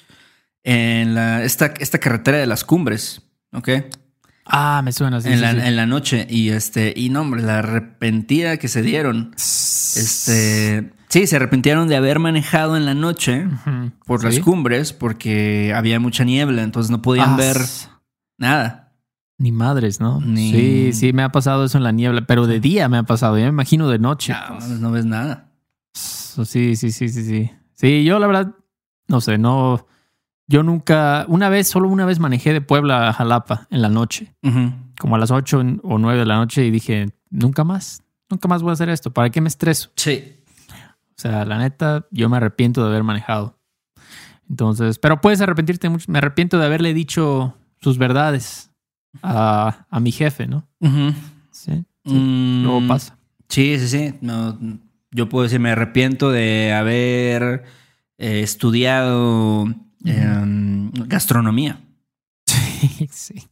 en 0.65 1.15
la, 1.15 1.45
esta, 1.45 1.67
esta 1.79 1.99
carretera 1.99 2.39
de 2.39 2.47
las 2.47 2.65
cumbres, 2.65 3.23
¿ok? 3.53 3.69
Ah, 4.47 4.83
me 4.85 4.93
suena 4.93 5.19
así. 5.19 5.29
en, 5.29 5.37
sí, 5.37 5.41
la, 5.41 5.53
sí. 5.53 5.59
en 5.63 5.77
la 5.77 5.87
noche 5.87 6.27
y 6.29 6.51
este, 6.51 6.93
y 6.97 7.09
no, 7.09 7.23
hombre, 7.23 7.43
la 7.43 7.61
arrepentida 7.61 8.57
que 8.59 8.69
se 8.69 8.83
dieron. 8.83 9.31
Este, 9.37 10.93
sí, 11.09 11.27
se 11.27 11.37
arrepintieron 11.37 11.89
de 11.89 11.97
haber 11.97 12.19
manejado 12.19 12.77
en 12.77 12.85
la 12.85 12.95
noche 12.95 13.47
por 14.07 14.23
las 14.25 14.41
cumbres 14.41 14.93
porque 14.93 15.73
había 15.75 15.99
mucha 16.01 16.25
niebla, 16.25 16.63
entonces 16.63 16.91
no 16.91 17.01
podían 17.01 17.35
Ah, 17.35 17.37
ver 17.37 17.57
nada. 18.37 18.84
Ni 19.45 19.53
madres, 19.53 20.01
¿no? 20.01 20.23
Ni- 20.23 20.51
Sí, 20.51 20.91
sí, 20.95 21.13
me 21.13 21.23
ha 21.23 21.29
pasado 21.29 21.67
eso 21.67 21.77
en 21.77 21.85
la 21.85 21.93
niebla, 21.93 22.23
pero 22.27 22.47
de 22.47 22.61
día 22.61 22.89
me 22.89 22.97
ha 22.97 23.03
pasado. 23.03 23.37
Yo 23.37 23.43
me 23.45 23.51
imagino 23.51 23.91
de 23.91 23.99
noche. 23.99 24.33
No, 24.33 24.79
no 24.79 24.91
ves 24.91 25.05
nada. 25.05 25.51
Sí, 25.93 26.77
sí, 26.77 26.91
sí, 26.91 27.11
sí, 27.11 27.11
sí. 27.11 27.51
Sí, 27.75 28.05
yo 28.05 28.19
la 28.19 28.27
verdad, 28.27 28.55
no 29.07 29.21
sé, 29.21 29.37
no. 29.37 29.87
Yo 30.47 30.63
nunca, 30.63 31.27
una 31.29 31.51
vez, 31.51 31.69
solo 31.69 31.89
una 31.91 32.07
vez 32.07 32.21
manejé 32.21 32.55
de 32.55 32.63
Puebla 32.63 33.07
a 33.09 33.13
Jalapa 33.13 33.67
en 33.71 33.83
la 33.83 33.91
noche, 33.91 34.35
como 34.99 35.17
a 35.17 35.19
las 35.19 35.31
8 35.31 35.63
o 35.83 35.99
9 35.99 36.21
de 36.21 36.25
la 36.27 36.37
noche, 36.37 36.65
y 36.65 36.71
dije, 36.71 37.11
nunca 37.29 37.65
más, 37.65 38.03
nunca 38.31 38.49
más 38.49 38.63
voy 38.63 38.71
a 38.71 38.73
hacer 38.73 38.89
esto. 38.89 39.11
¿Para 39.13 39.29
qué 39.29 39.43
me 39.43 39.49
estreso? 39.49 39.91
Sí. 39.97 40.37
O 40.71 41.17
sea, 41.17 41.45
la 41.45 41.59
neta, 41.59 42.07
yo 42.11 42.31
me 42.31 42.39
arrepiento 42.39 42.83
de 42.83 42.89
haber 42.89 43.03
manejado. 43.05 43.59
Entonces, 44.49 44.99
pero 44.99 45.21
puedes 45.21 45.43
arrepentirte 45.43 45.91
mucho. 45.91 46.07
Me 46.11 46.17
arrepiento 46.19 46.59
de 46.59 46.65
haberle 46.65 46.95
dicho 46.95 47.59
sus 47.83 47.99
verdades 47.99 48.71
a, 49.23 49.87
a 49.91 50.01
mi 50.01 50.13
jefe, 50.13 50.47
¿no? 50.47 50.67
Sí. 51.51 51.85
Mm, 52.05 52.63
Luego 52.65 52.87
pasa. 52.87 53.19
Sí, 53.49 53.79
sí, 53.79 53.89
sí. 53.89 54.15
No, 54.21 54.59
yo 55.11 55.29
puedo 55.29 55.45
decir, 55.45 55.61
me 55.61 55.71
arrepiento 55.71 56.31
de 56.31 56.73
haber 56.73 57.65
eh, 58.19 58.41
estudiado 58.41 59.67
em, 60.05 60.91
gastronomía. 61.07 61.81
Sí, 62.47 63.09
sí. 63.11 63.49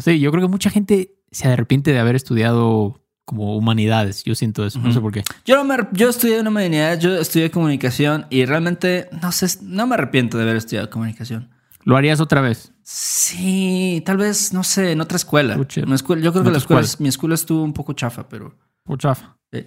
Sí, 0.00 0.18
yo 0.18 0.30
creo 0.32 0.42
que 0.42 0.48
mucha 0.50 0.70
gente 0.70 1.14
se 1.30 1.48
arrepiente 1.48 1.92
de 1.92 2.00
haber 2.00 2.16
estudiado 2.16 3.00
como 3.24 3.56
humanidades. 3.56 4.24
Yo 4.24 4.34
siento 4.34 4.66
eso, 4.66 4.80
no 4.80 4.92
sé 4.92 5.00
por 5.00 5.12
qué. 5.12 5.22
Yo, 5.44 5.56
no 5.56 5.64
me, 5.64 5.76
yo 5.92 6.08
estudié 6.08 6.40
una 6.40 6.50
humanidad, 6.50 6.98
yo 6.98 7.16
estudié 7.16 7.50
comunicación 7.50 8.26
y 8.30 8.44
realmente 8.44 9.08
no 9.22 9.30
sé, 9.30 9.46
no 9.62 9.86
me 9.86 9.94
arrepiento 9.94 10.36
de 10.36 10.42
haber 10.44 10.56
estudiado 10.56 10.90
comunicación. 10.90 11.48
¿Lo 11.84 11.96
harías 11.96 12.20
otra 12.20 12.40
vez? 12.40 12.71
Sí, 12.84 14.02
tal 14.04 14.16
vez, 14.16 14.52
no 14.52 14.62
sé, 14.64 14.92
en 14.92 15.00
otra 15.00 15.16
escuela. 15.16 15.56
Una 15.56 15.94
escuela- 15.94 16.22
yo 16.22 16.32
creo 16.32 16.44
que 16.44 16.50
la 16.50 16.58
escuela, 16.58 16.82
escuela. 16.82 17.02
mi 17.02 17.08
escuela 17.08 17.34
estuvo 17.34 17.62
un 17.62 17.72
poco 17.72 17.92
chafa, 17.92 18.28
pero, 18.28 18.56
Por 18.84 18.98
chafa. 18.98 19.36
sí. 19.52 19.66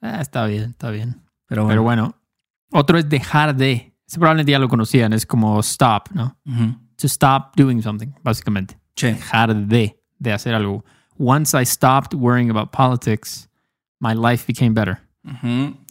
Ah, 0.00 0.20
está 0.20 0.46
bien, 0.46 0.70
está 0.70 0.90
bien. 0.90 1.22
pero 1.46 1.64
bueno. 1.64 1.72
Pero 1.72 1.82
bueno, 1.82 2.14
otro 2.72 2.98
es 2.98 3.08
dejar 3.08 3.56
de. 3.56 3.94
Ese 4.06 4.18
probablemente 4.18 4.52
ya 4.52 4.58
lo 4.58 4.68
conocían, 4.68 5.12
es 5.12 5.26
como 5.26 5.58
stop, 5.60 6.08
¿no? 6.14 6.38
Ujú. 6.46 6.76
To 6.96 7.06
stop 7.06 7.54
doing 7.56 7.82
something, 7.82 8.08
básicamente. 8.22 8.78
Sí. 8.96 9.08
Dejar 9.08 9.54
de, 9.54 10.00
de 10.18 10.32
hacer 10.32 10.54
algo. 10.54 10.84
Once 11.18 11.60
I 11.60 11.66
stopped 11.66 12.14
worrying 12.14 12.50
about 12.50 12.70
politics, 12.70 13.48
my 14.00 14.14
life 14.14 14.44
became 14.46 14.70
better. 14.72 14.98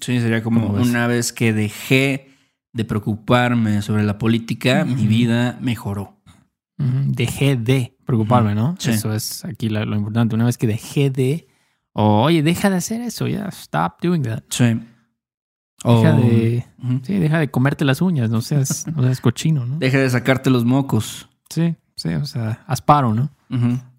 Sí, 0.01 0.19
sería 0.19 0.41
como 0.41 0.67
una 0.73 1.05
vez 1.05 1.31
que 1.31 1.53
dejé 1.53 2.31
de 2.73 2.85
preocuparme 2.85 3.81
sobre 3.83 4.03
la 4.03 4.17
política, 4.17 4.83
mi 4.85 5.05
vida 5.05 5.57
mejoró. 5.61 6.16
Dejé 6.77 7.55
de 7.55 7.97
preocuparme, 8.05 8.53
¿no? 8.53 8.75
Eso 8.85 9.13
es 9.13 9.43
aquí 9.45 9.67
lo, 9.69 9.95
importante. 9.95 10.35
Una 10.35 10.45
vez 10.45 10.57
que 10.57 10.67
dejé 10.67 11.09
de, 11.09 11.47
oye, 11.93 12.43
deja 12.43 12.69
de 12.69 12.77
hacer 12.77 13.01
eso, 13.01 13.27
ya, 13.27 13.47
stop 13.47 14.01
doing 14.01 14.21
that. 14.23 14.43
Sí. 14.49 14.79
Deja 15.83 16.11
de, 16.13 16.65
sí, 17.03 17.13
deja 17.17 17.39
de 17.39 17.49
comerte 17.49 17.85
las 17.85 18.01
uñas, 18.01 18.29
no 18.29 18.41
seas, 18.41 18.85
no 18.95 19.03
seas 19.03 19.21
cochino, 19.21 19.65
¿no? 19.65 19.77
Deja 19.79 19.97
de 19.97 20.09
sacarte 20.09 20.49
los 20.49 20.65
mocos. 20.65 21.29
Sí, 21.49 21.75
sí, 21.95 22.09
o 22.13 22.25
sea, 22.25 22.63
asparo, 22.67 23.13
¿no? 23.13 23.31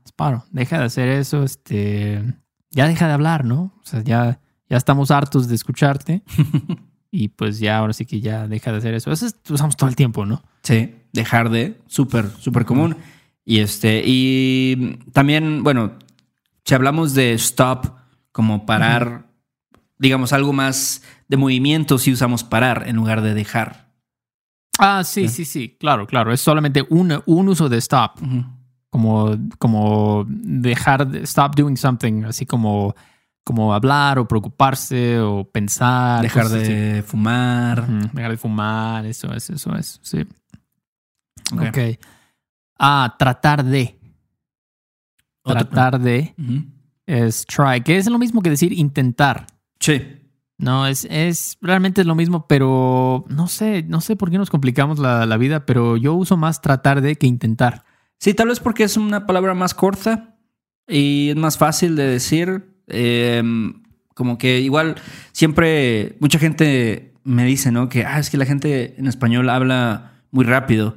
Asparo. 0.04 0.44
Deja 0.50 0.78
de 0.78 0.84
hacer 0.84 1.08
eso, 1.08 1.42
este, 1.42 2.22
ya 2.70 2.86
deja 2.86 3.08
de 3.08 3.12
hablar, 3.12 3.44
¿no? 3.44 3.72
O 3.80 3.86
sea, 3.86 4.02
ya, 4.02 4.40
ya 4.68 4.76
estamos 4.76 5.10
hartos 5.10 5.48
de 5.48 5.54
escucharte. 5.54 6.22
Y 7.10 7.28
pues 7.28 7.58
ya, 7.58 7.78
ahora 7.78 7.92
sí 7.92 8.04
que 8.04 8.20
ya 8.20 8.46
deja 8.46 8.70
de 8.70 8.78
hacer 8.78 8.94
eso. 8.94 9.10
Eso 9.10 9.28
usamos 9.48 9.76
todo 9.76 9.88
el 9.88 9.96
tiempo, 9.96 10.26
¿no? 10.26 10.42
Sí, 10.62 10.94
dejar 11.12 11.50
de, 11.50 11.78
súper, 11.86 12.30
súper 12.38 12.64
común. 12.64 12.96
Y 13.44 13.60
este, 13.60 14.02
y 14.04 14.98
también, 15.12 15.62
bueno, 15.62 15.92
si 16.64 16.74
hablamos 16.74 17.14
de 17.14 17.32
stop, 17.34 17.86
como 18.32 18.66
parar, 18.66 19.26
digamos, 19.98 20.32
algo 20.32 20.52
más 20.52 21.02
de 21.28 21.36
movimiento, 21.36 21.98
si 21.98 22.12
usamos 22.12 22.44
parar 22.44 22.84
en 22.86 22.96
lugar 22.96 23.22
de 23.22 23.34
dejar. 23.34 23.88
Ah, 24.78 25.02
sí, 25.02 25.28
sí, 25.28 25.44
sí, 25.44 25.76
claro, 25.80 26.06
claro. 26.06 26.32
Es 26.32 26.40
solamente 26.40 26.84
un, 26.88 27.20
un 27.26 27.48
uso 27.48 27.68
de 27.68 27.78
stop. 27.78 28.20
Como, 28.90 29.36
como 29.58 30.24
dejar 30.28 31.06
de 31.06 31.22
stop 31.24 31.54
doing 31.54 31.76
something, 31.76 32.24
así 32.24 32.46
como 32.46 32.94
como 33.48 33.72
hablar 33.72 34.18
o 34.18 34.28
preocuparse 34.28 35.18
o 35.20 35.42
pensar. 35.42 36.20
Dejar 36.20 36.50
de 36.50 37.02
fumar. 37.02 37.86
Dejar 38.12 38.30
de 38.32 38.36
fumar, 38.36 39.06
eso 39.06 39.32
es, 39.32 39.48
eso 39.48 39.74
es, 39.74 39.98
sí. 40.02 40.26
Ok. 41.52 41.78
Ah, 42.78 43.16
tratar 43.18 43.64
de. 43.64 43.98
tratar 45.44 46.00
de 46.00 46.34
es 47.06 47.46
try, 47.46 47.80
que 47.82 47.96
es 47.96 48.08
lo 48.08 48.18
mismo 48.18 48.42
que 48.42 48.50
decir 48.50 48.72
intentar. 48.72 49.46
Sí. 49.80 50.02
No, 50.58 50.86
es, 50.86 51.06
es 51.10 51.56
realmente 51.60 52.00
es 52.00 52.06
lo 52.06 52.14
mismo, 52.14 52.46
pero 52.46 53.24
no 53.28 53.46
sé, 53.46 53.84
no 53.84 54.00
sé 54.00 54.16
por 54.16 54.30
qué 54.30 54.38
nos 54.38 54.50
complicamos 54.50 54.98
la, 54.98 55.24
la 55.24 55.36
vida, 55.36 55.64
pero 55.64 55.96
yo 55.96 56.14
uso 56.14 56.36
más 56.36 56.60
tratar 56.60 57.00
de 57.00 57.16
que 57.16 57.26
intentar. 57.26 57.84
Sí, 58.18 58.34
tal 58.34 58.48
vez 58.48 58.60
porque 58.60 58.82
es 58.82 58.96
una 58.96 59.24
palabra 59.24 59.54
más 59.54 59.72
corta 59.72 60.36
y 60.86 61.30
es 61.30 61.36
más 61.36 61.56
fácil 61.56 61.94
de 61.94 62.04
decir 62.08 62.78
Em, 62.88 63.82
como 64.14 64.38
que 64.38 64.60
igual 64.60 64.96
siempre 65.32 66.16
mucha 66.20 66.38
gente 66.38 67.12
me 67.22 67.44
dice, 67.44 67.70
¿no? 67.70 67.88
Que 67.88 68.04
ah, 68.04 68.18
es 68.18 68.30
que 68.30 68.38
la 68.38 68.46
gente 68.46 68.94
en 68.98 69.06
español 69.06 69.48
habla 69.50 70.22
muy 70.30 70.44
rápido. 70.44 70.96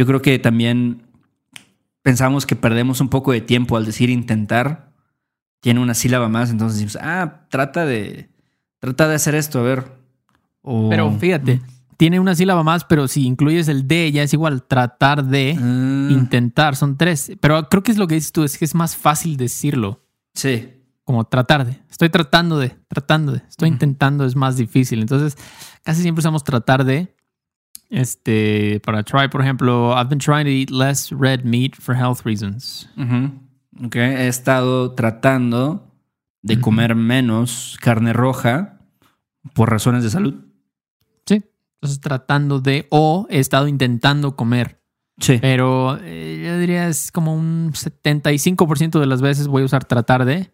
Yo 0.00 0.06
creo 0.06 0.22
que 0.22 0.38
también 0.38 1.02
pensamos 2.00 2.46
que 2.46 2.56
perdemos 2.56 3.02
un 3.02 3.10
poco 3.10 3.32
de 3.32 3.42
tiempo 3.42 3.76
al 3.76 3.84
decir 3.84 4.08
intentar. 4.08 4.94
Tiene 5.60 5.78
una 5.78 5.92
sílaba 5.92 6.30
más, 6.30 6.48
entonces 6.48 6.78
decimos, 6.78 6.96
ah, 7.02 7.46
trata 7.50 7.84
de, 7.84 8.30
trata 8.78 9.08
de 9.08 9.16
hacer 9.16 9.34
esto, 9.34 9.58
a 9.58 9.62
ver. 9.62 9.92
Pero 10.62 11.12
fíjate, 11.18 11.60
tiene 11.98 12.18
una 12.18 12.34
sílaba 12.34 12.62
más, 12.62 12.84
pero 12.84 13.08
si 13.08 13.26
incluyes 13.26 13.68
el 13.68 13.86
de, 13.86 14.10
ya 14.10 14.22
es 14.22 14.32
igual, 14.32 14.62
tratar 14.62 15.22
de, 15.22 15.58
ah. 15.60 16.08
intentar, 16.10 16.76
son 16.76 16.96
tres. 16.96 17.32
Pero 17.38 17.68
creo 17.68 17.82
que 17.82 17.92
es 17.92 17.98
lo 17.98 18.06
que 18.06 18.14
dices 18.14 18.32
tú, 18.32 18.42
es 18.42 18.56
que 18.56 18.64
es 18.64 18.74
más 18.74 18.96
fácil 18.96 19.36
decirlo. 19.36 20.02
Sí 20.32 20.66
como 21.10 21.24
tratar 21.24 21.66
de, 21.66 21.76
estoy 21.90 22.08
tratando 22.08 22.56
de, 22.60 22.68
tratando 22.86 23.32
de, 23.32 23.42
estoy 23.48 23.68
intentando, 23.68 24.24
es 24.24 24.36
más 24.36 24.56
difícil. 24.56 25.00
Entonces, 25.00 25.36
casi 25.82 26.02
siempre 26.02 26.20
usamos 26.20 26.44
tratar 26.44 26.84
de. 26.84 27.16
Este, 27.90 28.80
para 28.84 29.02
try, 29.02 29.28
por 29.28 29.42
ejemplo, 29.42 29.92
I've 29.96 30.08
been 30.08 30.20
trying 30.20 30.44
to 30.44 30.50
eat 30.50 30.70
less 30.70 31.10
red 31.10 31.44
meat 31.44 31.74
for 31.74 31.94
health 31.96 32.24
reasons. 32.24 32.88
he 33.92 34.28
estado 34.28 34.94
tratando 34.94 35.90
de 36.42 36.60
comer 36.60 36.94
menos 36.94 37.76
carne 37.80 38.12
roja 38.12 38.78
por 39.54 39.70
razones 39.70 40.04
de 40.04 40.10
salud. 40.10 40.34
Sí, 41.26 41.42
entonces 41.74 42.00
tratando 42.00 42.60
de, 42.60 42.86
o 42.90 43.26
he 43.28 43.40
estado 43.40 43.66
intentando 43.66 44.36
comer. 44.36 44.80
Sí. 45.18 45.38
Pero 45.40 45.98
eh, 46.00 46.42
yo 46.44 46.58
diría 46.58 46.88
es 46.88 47.12
como 47.12 47.34
un 47.34 47.72
75% 47.72 49.00
de 49.00 49.06
las 49.06 49.20
veces 49.20 49.48
voy 49.48 49.62
a 49.62 49.66
usar 49.66 49.84
tratar 49.84 50.24
de 50.24 50.50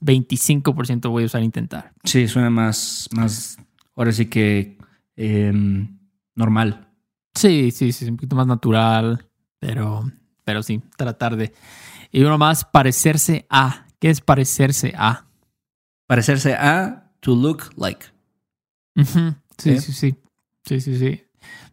25% 0.00 1.08
voy 1.08 1.24
a 1.24 1.26
usar 1.26 1.42
intentar. 1.42 1.92
Sí, 2.04 2.26
suena 2.26 2.50
más, 2.50 3.08
más 3.12 3.58
ahora 3.94 4.12
sí 4.12 4.26
que 4.26 4.78
em, 5.16 5.98
normal. 6.34 6.87
Sí, 7.38 7.70
sí, 7.70 7.92
sí, 7.92 8.06
un 8.06 8.16
poquito 8.16 8.34
más 8.34 8.46
natural, 8.46 9.28
pero, 9.60 10.10
pero 10.44 10.62
sí, 10.62 10.82
tratar 10.96 11.36
de... 11.36 11.52
Y 12.10 12.22
uno 12.22 12.36
más, 12.38 12.64
parecerse 12.64 13.46
a. 13.48 13.86
¿Qué 14.00 14.10
es 14.10 14.20
parecerse 14.20 14.92
a? 14.96 15.26
Parecerse 16.06 16.54
a 16.54 17.12
to 17.20 17.36
look 17.36 17.70
like. 17.76 18.06
sí, 18.96 19.78
sí, 19.78 19.92
sí, 19.92 20.16
sí, 20.64 20.80
sí, 20.80 20.98
sí, 20.98 21.22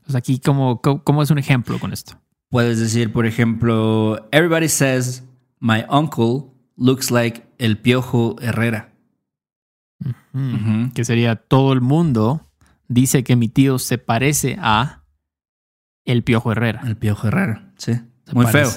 Pues 0.03 0.15
aquí, 0.15 0.39
¿cómo, 0.39 0.81
¿cómo 0.81 1.23
es 1.23 1.31
un 1.31 1.37
ejemplo 1.37 1.79
con 1.79 1.93
esto? 1.93 2.19
Puedes 2.49 2.79
decir, 2.79 3.11
por 3.11 3.25
ejemplo, 3.25 4.27
everybody 4.31 4.69
says 4.69 5.23
my 5.59 5.83
uncle 5.89 6.51
looks 6.75 7.09
like 7.09 7.43
el 7.57 7.79
Piojo 7.79 8.35
Herrera. 8.41 8.93
Que 10.93 11.05
sería 11.05 11.37
todo 11.37 11.73
el 11.73 11.81
mundo 11.81 12.51
dice 12.87 13.23
que 13.23 13.35
mi 13.35 13.47
tío 13.47 13.79
se 13.79 13.97
parece 13.97 14.57
a 14.59 15.04
el 16.05 16.23
Piojo 16.23 16.51
Herrera. 16.51 16.81
El 16.85 16.95
Piojo 16.97 17.27
Herrera, 17.27 17.71
sí. 17.77 17.93
Muy 18.31 18.45
feo. 18.47 18.69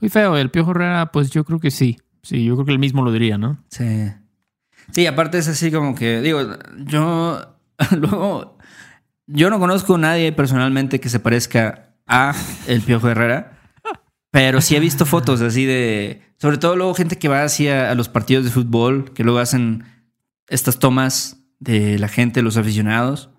Muy 0.00 0.08
feo. 0.08 0.36
El 0.36 0.50
Piojo 0.50 0.70
Herrera, 0.70 1.10
pues 1.12 1.30
yo 1.30 1.44
creo 1.44 1.58
que 1.58 1.70
sí. 1.70 1.98
Sí, 2.22 2.44
yo 2.44 2.54
creo 2.54 2.66
que 2.66 2.72
él 2.72 2.78
mismo 2.78 3.02
lo 3.02 3.12
diría, 3.12 3.38
¿no? 3.38 3.62
Sí. 3.70 4.12
Sí, 4.92 5.06
aparte 5.06 5.38
es 5.38 5.48
así 5.48 5.70
como 5.70 5.94
que, 5.94 6.20
digo, 6.20 6.40
yo 6.78 7.56
luego, 7.96 8.58
yo 9.26 9.50
no 9.50 9.58
conozco 9.58 9.94
a 9.94 9.98
nadie 9.98 10.32
personalmente 10.32 11.00
que 11.00 11.08
se 11.08 11.20
parezca 11.20 11.94
a 12.06 12.34
el 12.66 12.82
Piojo 12.82 13.08
Herrera, 13.08 13.58
pero 14.30 14.60
sí 14.60 14.76
he 14.76 14.80
visto 14.80 15.06
fotos 15.06 15.40
así 15.40 15.64
de 15.64 16.22
sobre 16.40 16.58
todo 16.58 16.74
luego 16.74 16.94
gente 16.94 17.18
que 17.18 17.28
va 17.28 17.44
hacia 17.44 17.90
a 17.90 17.94
los 17.94 18.08
partidos 18.08 18.44
de 18.44 18.50
fútbol, 18.50 19.12
que 19.12 19.24
luego 19.24 19.38
hacen 19.40 19.84
estas 20.48 20.78
tomas 20.78 21.44
de 21.58 21.98
la 21.98 22.08
gente, 22.08 22.40
los 22.42 22.56
aficionados, 22.56 23.30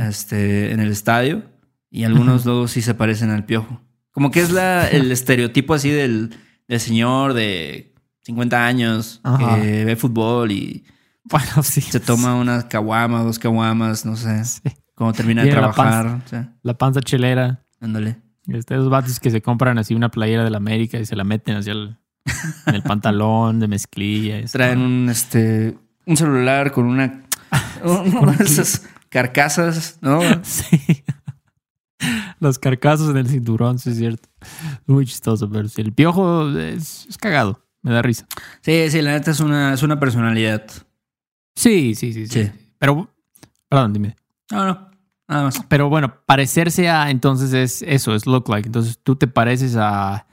este, 0.00 0.72
en 0.72 0.80
el 0.80 0.90
estadio. 0.90 1.42
Y 1.94 2.02
algunos 2.02 2.44
luego 2.44 2.66
sí 2.66 2.82
se 2.82 2.92
parecen 2.92 3.30
al 3.30 3.44
piojo. 3.44 3.80
Como 4.10 4.32
que 4.32 4.40
es 4.40 4.50
la, 4.50 4.88
el 4.88 5.12
estereotipo 5.12 5.74
así 5.74 5.90
del, 5.90 6.34
señor 6.66 7.34
de 7.34 7.94
50 8.22 8.66
años 8.66 9.20
que 9.38 9.84
ve 9.84 9.94
fútbol 9.94 10.50
y 10.50 10.84
bueno, 11.22 11.62
sí, 11.62 11.80
se 11.80 12.00
toma 12.00 12.34
unas 12.34 12.64
caguamas, 12.64 13.22
dos 13.22 13.38
caguamas, 13.38 14.04
no 14.04 14.16
sé. 14.16 14.42
Cómo 14.96 15.12
termina 15.12 15.44
de 15.44 15.52
trabajar. 15.52 16.20
La 16.62 16.76
panza, 16.76 17.00
chelera. 17.00 17.64
Ándale. 17.80 18.16
Estos 18.48 18.90
vatos 18.90 19.20
que 19.20 19.30
se 19.30 19.40
compran 19.40 19.78
así 19.78 19.94
una 19.94 20.10
playera 20.10 20.42
de 20.42 20.50
la 20.50 20.56
América 20.56 20.98
y 20.98 21.06
se 21.06 21.14
la 21.14 21.22
meten 21.22 21.58
hacia 21.58 21.74
el, 21.74 21.96
en 22.66 22.74
el 22.74 22.82
pantalón 22.82 23.60
de 23.60 23.68
mezclilla. 23.68 24.44
Traen 24.46 24.80
un, 24.80 25.08
este, 25.10 25.78
un 26.06 26.16
celular 26.16 26.72
con 26.72 26.86
una, 26.86 27.22
de 28.36 28.44
esas 28.44 28.84
carcasas, 29.10 29.98
¿no? 30.00 30.20
Sí. 30.42 31.04
Los 32.44 32.58
carcasas 32.58 33.08
en 33.08 33.16
el 33.16 33.28
cinturón, 33.28 33.78
sí 33.78 33.90
es 33.90 33.96
cierto. 33.96 34.28
Muy 34.86 35.06
chistoso, 35.06 35.48
pero 35.50 35.66
el 35.76 35.92
piojo 35.92 36.48
es, 36.58 37.08
cagado. 37.20 37.60
Me 37.82 37.92
da 37.92 38.02
risa. 38.02 38.26
Sí, 38.60 38.90
sí, 38.90 39.02
la 39.02 39.12
neta 39.12 39.30
es 39.30 39.40
una, 39.40 39.74
es 39.74 39.82
una 39.82 39.98
personalidad. 39.98 40.66
Sí, 41.54 41.94
sí, 41.94 42.12
sí, 42.12 42.26
sí, 42.26 42.50
Pero, 42.78 43.10
perdón, 43.68 43.92
dime. 43.92 44.16
No, 44.50 44.64
no, 44.64 44.90
nada 45.28 45.44
más. 45.44 45.62
Pero 45.68 45.88
bueno, 45.88 46.14
parecerse 46.26 46.88
a, 46.88 47.10
entonces 47.10 47.52
es 47.52 47.82
eso, 47.82 48.14
es 48.14 48.26
look 48.26 48.48
like. 48.48 48.66
Entonces 48.66 48.98
tú 49.02 49.16
te 49.16 49.26
pareces 49.26 49.76
a 49.76 50.26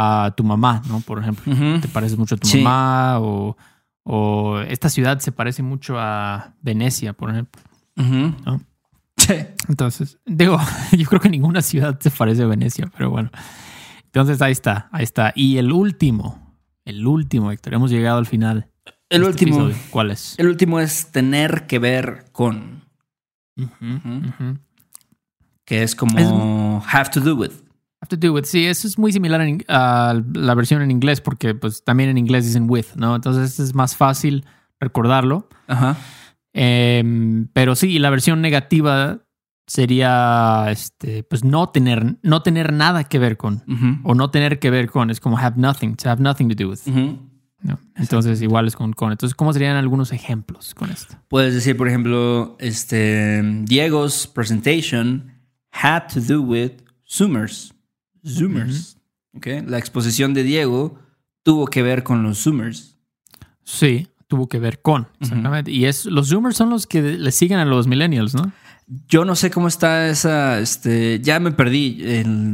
a 0.00 0.32
tu 0.36 0.44
mamá, 0.44 0.80
¿no? 0.88 1.00
Por 1.00 1.18
ejemplo, 1.18 1.52
te 1.80 1.88
pareces 1.88 2.16
mucho 2.16 2.36
a 2.36 2.38
tu 2.38 2.48
mamá 2.56 3.18
o, 3.20 3.56
o, 4.04 4.60
esta 4.60 4.88
ciudad 4.88 5.18
se 5.18 5.32
parece 5.32 5.64
mucho 5.64 5.98
a 5.98 6.54
Venecia, 6.62 7.12
por 7.14 7.30
ejemplo. 7.30 7.60
¿no? 7.96 8.60
Sí. 9.28 9.34
Entonces, 9.68 10.18
digo, 10.24 10.58
yo 10.96 11.06
creo 11.06 11.20
que 11.20 11.28
ninguna 11.28 11.60
ciudad 11.60 11.98
se 12.00 12.10
parece 12.10 12.42
a 12.42 12.46
Venecia, 12.46 12.90
pero 12.96 13.10
bueno. 13.10 13.30
Entonces 14.06 14.40
ahí 14.40 14.52
está, 14.52 14.88
ahí 14.90 15.04
está. 15.04 15.32
Y 15.36 15.58
el 15.58 15.70
último, 15.70 16.56
el 16.86 17.06
último, 17.06 17.52
Héctor, 17.52 17.74
hemos 17.74 17.90
llegado 17.90 18.18
al 18.18 18.26
final. 18.26 18.70
El 19.10 19.22
este 19.22 19.44
último. 19.44 19.70
¿Cuál 19.90 20.10
es? 20.10 20.34
El 20.38 20.48
último 20.48 20.80
es 20.80 21.12
tener 21.12 21.66
que 21.66 21.78
ver 21.78 22.24
con. 22.32 22.84
Que 25.64 25.82
es 25.82 25.94
como 25.94 26.82
have 26.90 27.10
to 27.10 27.20
do 27.20 27.34
with. 27.34 27.52
Have 28.00 28.08
to 28.08 28.16
do 28.16 28.32
with. 28.32 28.44
Sí, 28.44 28.64
eso 28.64 28.86
es 28.86 28.98
muy 28.98 29.12
similar 29.12 29.46
a 29.68 30.22
la 30.32 30.54
versión 30.54 30.80
en 30.80 30.90
inglés 30.90 31.20
porque 31.20 31.54
pues 31.54 31.84
también 31.84 32.08
en 32.08 32.16
inglés 32.16 32.46
dicen 32.46 32.70
with, 32.70 32.94
¿no? 32.96 33.14
Entonces 33.14 33.60
es 33.60 33.74
más 33.74 33.94
fácil 33.94 34.46
recordarlo. 34.80 35.48
Ajá. 35.66 35.98
Em, 36.52 37.48
pero 37.52 37.74
sí, 37.74 37.98
la 37.98 38.10
versión 38.10 38.40
negativa 38.40 39.20
sería 39.66 40.66
este, 40.70 41.22
pues 41.22 41.44
no 41.44 41.68
tener, 41.68 42.16
no 42.22 42.42
tener 42.42 42.72
nada 42.72 43.04
que 43.04 43.18
ver 43.18 43.36
con. 43.36 43.62
O 44.02 44.14
no 44.14 44.30
tener 44.30 44.58
que 44.58 44.70
ver 44.70 44.90
con. 44.90 45.10
Es 45.10 45.20
como 45.20 45.38
have 45.38 45.56
nothing, 45.56 45.94
to 45.96 46.08
have 46.08 46.22
nothing 46.22 46.48
to 46.48 46.54
do 46.54 46.70
with. 46.70 46.80
Entonces, 47.96 48.40
igual 48.40 48.66
es 48.66 48.76
con, 48.76 48.92
con. 48.92 49.12
Entonces, 49.12 49.34
¿cómo 49.34 49.52
serían 49.52 49.76
algunos 49.76 50.12
ejemplos 50.12 50.74
con 50.74 50.90
esto? 50.90 51.16
Puedes 51.28 51.54
decir, 51.54 51.76
por 51.76 51.88
ejemplo, 51.88 52.56
este 52.60 53.42
Diego's 53.64 54.26
presentation 54.26 55.32
had 55.72 56.04
to 56.12 56.20
do 56.20 56.40
with 56.40 56.72
Zoomers. 57.06 57.74
Zoomers. 58.26 58.96
La 59.66 59.78
exposición 59.78 60.34
de 60.34 60.42
Diego 60.42 60.98
tuvo 61.42 61.66
que 61.66 61.82
ver 61.82 62.02
con 62.02 62.22
los 62.22 62.42
Zoomers. 62.42 62.96
Sí, 63.64 64.08
tuvo 64.28 64.48
que 64.48 64.58
ver 64.58 64.80
con, 64.80 65.08
exactamente. 65.20 65.72
Y 65.72 65.86
es, 65.86 66.04
los 66.04 66.28
Zoomers 66.28 66.56
son 66.56 66.70
los 66.70 66.86
que 66.86 67.02
le 67.02 67.32
siguen 67.32 67.58
a 67.58 67.64
los 67.64 67.86
Millennials, 67.86 68.34
¿no? 68.34 68.52
Yo 69.08 69.24
no 69.24 69.34
sé 69.34 69.50
cómo 69.50 69.68
está 69.68 70.08
esa, 70.08 70.60
este, 70.60 71.20
ya 71.20 71.40
me 71.40 71.50
perdí. 71.50 72.02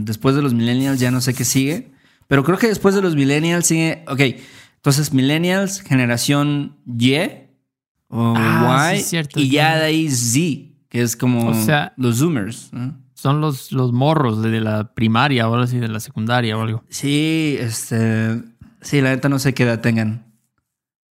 después 0.04 0.34
de 0.34 0.42
los 0.42 0.54
Millennials 0.54 0.98
ya 0.98 1.10
no 1.10 1.20
sé 1.20 1.34
qué 1.34 1.44
sigue. 1.44 1.92
Pero 2.26 2.42
creo 2.42 2.58
que 2.58 2.68
después 2.68 2.94
de 2.94 3.02
los 3.02 3.14
Millennials 3.14 3.66
sigue, 3.66 4.04
ok, 4.08 4.20
entonces 4.76 5.12
Millennials, 5.12 5.80
generación 5.80 6.76
Y 6.86 7.16
o 8.08 8.34
ah, 8.36 8.94
Y, 8.94 9.40
y 9.40 9.50
ya 9.50 9.76
de 9.76 9.84
ahí 9.84 10.10
Z, 10.10 10.74
que 10.88 11.02
es 11.02 11.16
como 11.16 11.52
los 11.96 12.18
Zoomers. 12.18 12.70
Son 13.14 13.40
los, 13.40 13.72
los 13.72 13.92
morros 13.92 14.42
de 14.42 14.60
la 14.60 14.92
primaria 14.94 15.48
o 15.48 15.54
algo 15.54 15.64
así, 15.64 15.78
de 15.78 15.88
la 15.88 16.00
secundaria 16.00 16.56
o 16.56 16.62
algo. 16.62 16.84
Sí, 16.88 17.56
este, 17.58 18.42
sí, 18.80 19.00
la 19.00 19.10
neta 19.10 19.28
no 19.28 19.38
sé 19.38 19.54
qué 19.54 19.62
edad 19.62 19.80
tengan. 19.80 20.33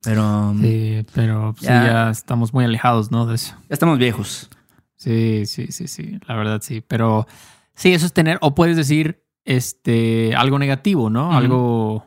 Pero. 0.03 0.53
Sí, 0.59 1.05
pero 1.13 1.55
ya, 1.59 1.85
ya 1.85 2.09
estamos 2.09 2.53
muy 2.53 2.65
alejados, 2.65 3.11
¿no? 3.11 3.25
De 3.25 3.35
eso. 3.35 3.55
Ya 3.69 3.73
estamos 3.73 3.97
viejos. 3.97 4.49
Sí, 4.95 5.45
sí, 5.45 5.67
sí, 5.71 5.87
sí. 5.87 6.19
La 6.27 6.35
verdad, 6.35 6.61
sí. 6.61 6.83
Pero 6.87 7.27
sí, 7.75 7.93
eso 7.93 8.05
es 8.05 8.13
tener. 8.13 8.37
O 8.41 8.53
puedes 8.53 8.77
decir 8.77 9.23
este 9.45 10.35
algo 10.35 10.59
negativo, 10.59 11.09
¿no? 11.09 11.31
Algo. 11.35 12.05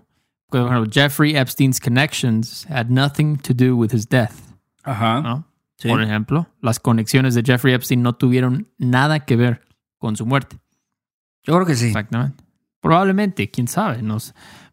Jeffrey 0.90 1.36
Epstein's 1.36 1.80
connections 1.80 2.66
had 2.70 2.88
nothing 2.88 3.36
to 3.38 3.52
do 3.52 3.76
with 3.76 3.92
his 3.92 4.08
death. 4.08 4.32
Ajá. 4.84 5.20
¿no? 5.20 5.44
Por 5.82 6.02
ejemplo, 6.02 6.46
las 6.62 6.80
conexiones 6.80 7.34
de 7.34 7.42
Jeffrey 7.44 7.74
Epstein 7.74 8.00
no 8.00 8.14
tuvieron 8.14 8.68
nada 8.78 9.20
que 9.20 9.36
ver 9.36 9.66
con 9.98 10.16
su 10.16 10.24
muerte. 10.24 10.58
Yo 11.42 11.54
creo 11.54 11.66
que 11.66 11.74
sí. 11.74 11.88
Exactamente. 11.88 12.42
Probablemente, 12.80 13.50
quién 13.50 13.68
sabe. 13.68 14.02
No, 14.02 14.18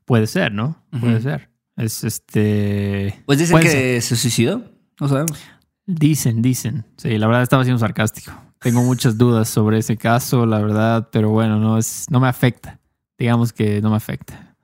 puede 0.05 0.27
ser, 0.27 0.53
¿no? 0.53 0.77
Puede 0.99 1.19
ser. 1.21 1.49
Es 1.75 2.03
este. 2.03 3.21
Pues 3.25 3.39
dicen 3.39 3.59
que 3.59 4.01
se 4.01 4.15
suicidó. 4.15 4.63
No 4.99 5.07
sabemos. 5.07 5.39
Dicen, 5.86 6.41
dicen. 6.41 6.86
Sí, 6.97 7.17
la 7.17 7.27
verdad 7.27 7.43
estaba 7.43 7.63
siendo 7.63 7.79
sarcástico. 7.79 8.31
Tengo 8.59 8.83
muchas 8.83 9.17
dudas 9.17 9.49
sobre 9.49 9.79
ese 9.79 9.97
caso, 9.97 10.45
la 10.45 10.59
verdad, 10.59 11.09
pero 11.12 11.29
bueno, 11.29 11.59
no 11.59 11.77
es, 11.77 12.05
no 12.09 12.19
me 12.19 12.27
afecta. 12.27 12.79
Digamos 13.17 13.51
que 13.51 13.81
no 13.81 13.89
me 13.89 13.97
afecta. 13.97 14.55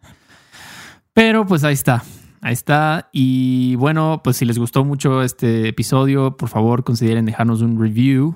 Pero 1.13 1.45
pues 1.45 1.63
ahí 1.63 1.73
está. 1.73 2.03
Ahí 2.41 2.53
está. 2.53 3.09
Y 3.11 3.75
bueno, 3.75 4.21
pues 4.23 4.37
si 4.37 4.45
les 4.45 4.57
gustó 4.57 4.85
mucho 4.85 5.21
este 5.21 5.67
episodio, 5.67 6.37
por 6.37 6.47
favor 6.47 6.83
consideren 6.83 7.25
dejarnos 7.25 7.61
un 7.61 7.79
review 7.79 8.35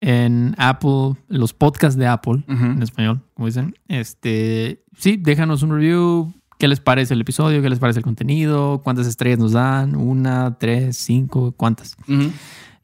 en 0.00 0.54
Apple, 0.58 1.14
los 1.28 1.52
podcasts 1.52 1.98
de 1.98 2.06
Apple, 2.06 2.44
en 2.48 2.82
español, 2.82 3.22
como 3.34 3.46
dicen. 3.46 3.74
Este, 3.88 4.84
sí, 4.96 5.16
déjanos 5.18 5.62
un 5.62 5.70
review, 5.70 6.32
¿Qué 6.60 6.68
les 6.68 6.78
parece 6.78 7.14
el 7.14 7.22
episodio? 7.22 7.62
¿Qué 7.62 7.70
les 7.70 7.78
parece 7.78 8.00
el 8.00 8.04
contenido? 8.04 8.82
¿Cuántas 8.84 9.06
estrellas 9.06 9.38
nos 9.38 9.52
dan? 9.52 9.96
¿Una, 9.96 10.58
tres, 10.58 10.98
cinco? 10.98 11.52
¿Cuántas? 11.56 11.96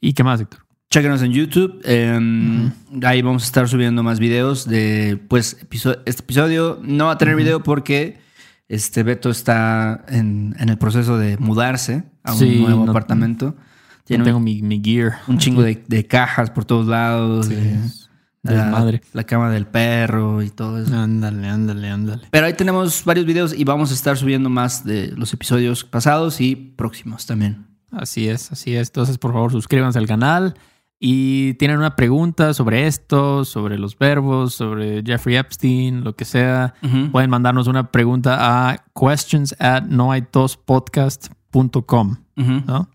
¿Y 0.00 0.14
qué 0.14 0.24
más, 0.24 0.40
Héctor? 0.40 0.60
Chequenos 0.88 1.20
en 1.20 1.32
YouTube. 1.32 1.82
Em, 1.84 2.72
ahí 3.02 3.20
vamos 3.20 3.42
a 3.42 3.46
estar 3.46 3.68
subiendo 3.68 4.02
más 4.02 4.18
videos 4.18 4.66
de, 4.66 5.20
pues, 5.28 5.58
este 6.06 6.22
episodio. 6.22 6.80
No 6.82 7.04
va 7.04 7.12
a 7.12 7.18
tener 7.18 7.36
video 7.36 7.62
porque 7.62 8.18
este 8.66 9.02
Beto 9.02 9.28
está 9.28 10.06
en, 10.08 10.56
el 10.58 10.78
proceso 10.78 11.18
de 11.18 11.36
mudarse 11.36 12.04
a 12.24 12.32
un 12.32 12.62
nuevo 12.62 12.90
apartamento. 12.90 13.56
Tiene 14.04 14.24
tengo 14.24 14.40
mi, 14.40 14.80
gear. 14.82 15.18
Un 15.28 15.36
chingo 15.36 15.62
de, 15.62 16.06
cajas 16.06 16.48
por 16.50 16.64
todos 16.64 16.86
lados. 16.86 17.48
Sí 17.48 18.06
la 18.46 19.24
cama 19.24 19.50
del 19.50 19.66
perro 19.66 20.42
y 20.42 20.50
todo 20.50 20.78
eso. 20.78 20.96
Ándale, 20.96 21.48
ándale, 21.48 21.90
ándale. 21.90 22.28
Pero 22.30 22.46
ahí 22.46 22.54
tenemos 22.54 23.04
varios 23.04 23.26
videos 23.26 23.52
y 23.52 23.64
vamos 23.64 23.90
a 23.90 23.94
estar 23.94 24.16
subiendo 24.16 24.48
más 24.48 24.85
de 24.85 25.12
los 25.16 25.32
episodios 25.32 25.82
pasados 25.85 26.40
y 26.40 26.54
próximos 26.56 27.26
también. 27.26 27.66
Así 27.90 28.28
es, 28.28 28.52
así 28.52 28.76
es. 28.76 28.88
Entonces, 28.88 29.18
por 29.18 29.32
favor, 29.32 29.50
suscríbanse 29.52 29.98
al 29.98 30.06
canal. 30.06 30.54
Y 30.98 31.52
tienen 31.54 31.76
una 31.76 31.94
pregunta 31.94 32.54
sobre 32.54 32.87
esto, 32.87 33.44
sobre 33.44 33.78
los 33.78 33.98
verbos, 33.98 34.54
sobre 34.54 35.02
Jeffrey 35.04 35.37
Epstein, 35.37 36.02
lo 36.02 36.16
que 36.16 36.24
sea, 36.24 36.72
pueden 37.12 37.28
mandarnos 37.28 37.66
una 37.66 37.92
pregunta 37.92 38.70
a 38.70 38.82
questions 38.98 39.54
at 39.59 39.82
noaitospodcast.com. 39.82 42.16
¿no? 42.37 42.88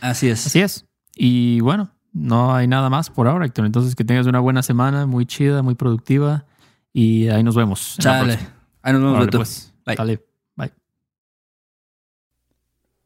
Así 0.00 0.28
es. 0.28 0.46
Así 0.46 0.60
es. 0.60 0.86
Y 1.14 1.60
bueno, 1.60 1.93
no 2.14 2.54
hay 2.54 2.68
nada 2.68 2.88
más 2.88 3.10
por 3.10 3.26
ahora, 3.26 3.44
Héctor. 3.44 3.66
Entonces, 3.66 3.96
que 3.96 4.04
tengas 4.04 4.26
una 4.26 4.38
buena 4.38 4.62
semana, 4.62 5.04
muy 5.04 5.26
chida, 5.26 5.62
muy 5.62 5.74
productiva. 5.74 6.46
Y 6.92 7.28
ahí 7.28 7.42
nos 7.42 7.56
vemos. 7.56 7.96
Chale. 7.98 8.38
Ahí 8.82 8.92
nos 8.92 9.02
vemos, 9.02 9.28
pues. 9.32 9.74
Bye. 9.84 9.96
Dale. 9.96 10.24
Bye. 10.54 10.72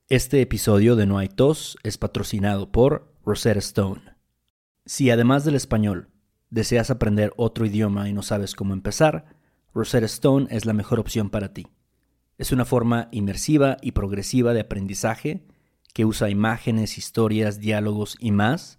Este 0.08 0.42
episodio 0.42 0.94
de 0.94 1.06
No 1.06 1.16
hay 1.16 1.28
tos 1.28 1.78
es 1.82 1.96
patrocinado 1.96 2.70
por 2.70 3.10
Rosetta 3.24 3.58
Stone. 3.60 4.02
Si 4.84 5.10
además 5.10 5.44
del 5.44 5.54
español 5.54 6.10
deseas 6.50 6.90
aprender 6.90 7.32
otro 7.36 7.64
idioma 7.64 8.10
y 8.10 8.12
no 8.12 8.22
sabes 8.22 8.54
cómo 8.54 8.74
empezar, 8.74 9.24
Rosetta 9.72 10.06
Stone 10.06 10.48
es 10.50 10.66
la 10.66 10.74
mejor 10.74 11.00
opción 11.00 11.30
para 11.30 11.54
ti. 11.54 11.66
Es 12.36 12.52
una 12.52 12.66
forma 12.66 13.08
inmersiva 13.10 13.78
y 13.80 13.92
progresiva 13.92 14.52
de 14.52 14.60
aprendizaje 14.60 15.46
que 15.94 16.04
usa 16.04 16.28
imágenes, 16.28 16.98
historias, 16.98 17.58
diálogos 17.58 18.18
y 18.20 18.32
más 18.32 18.78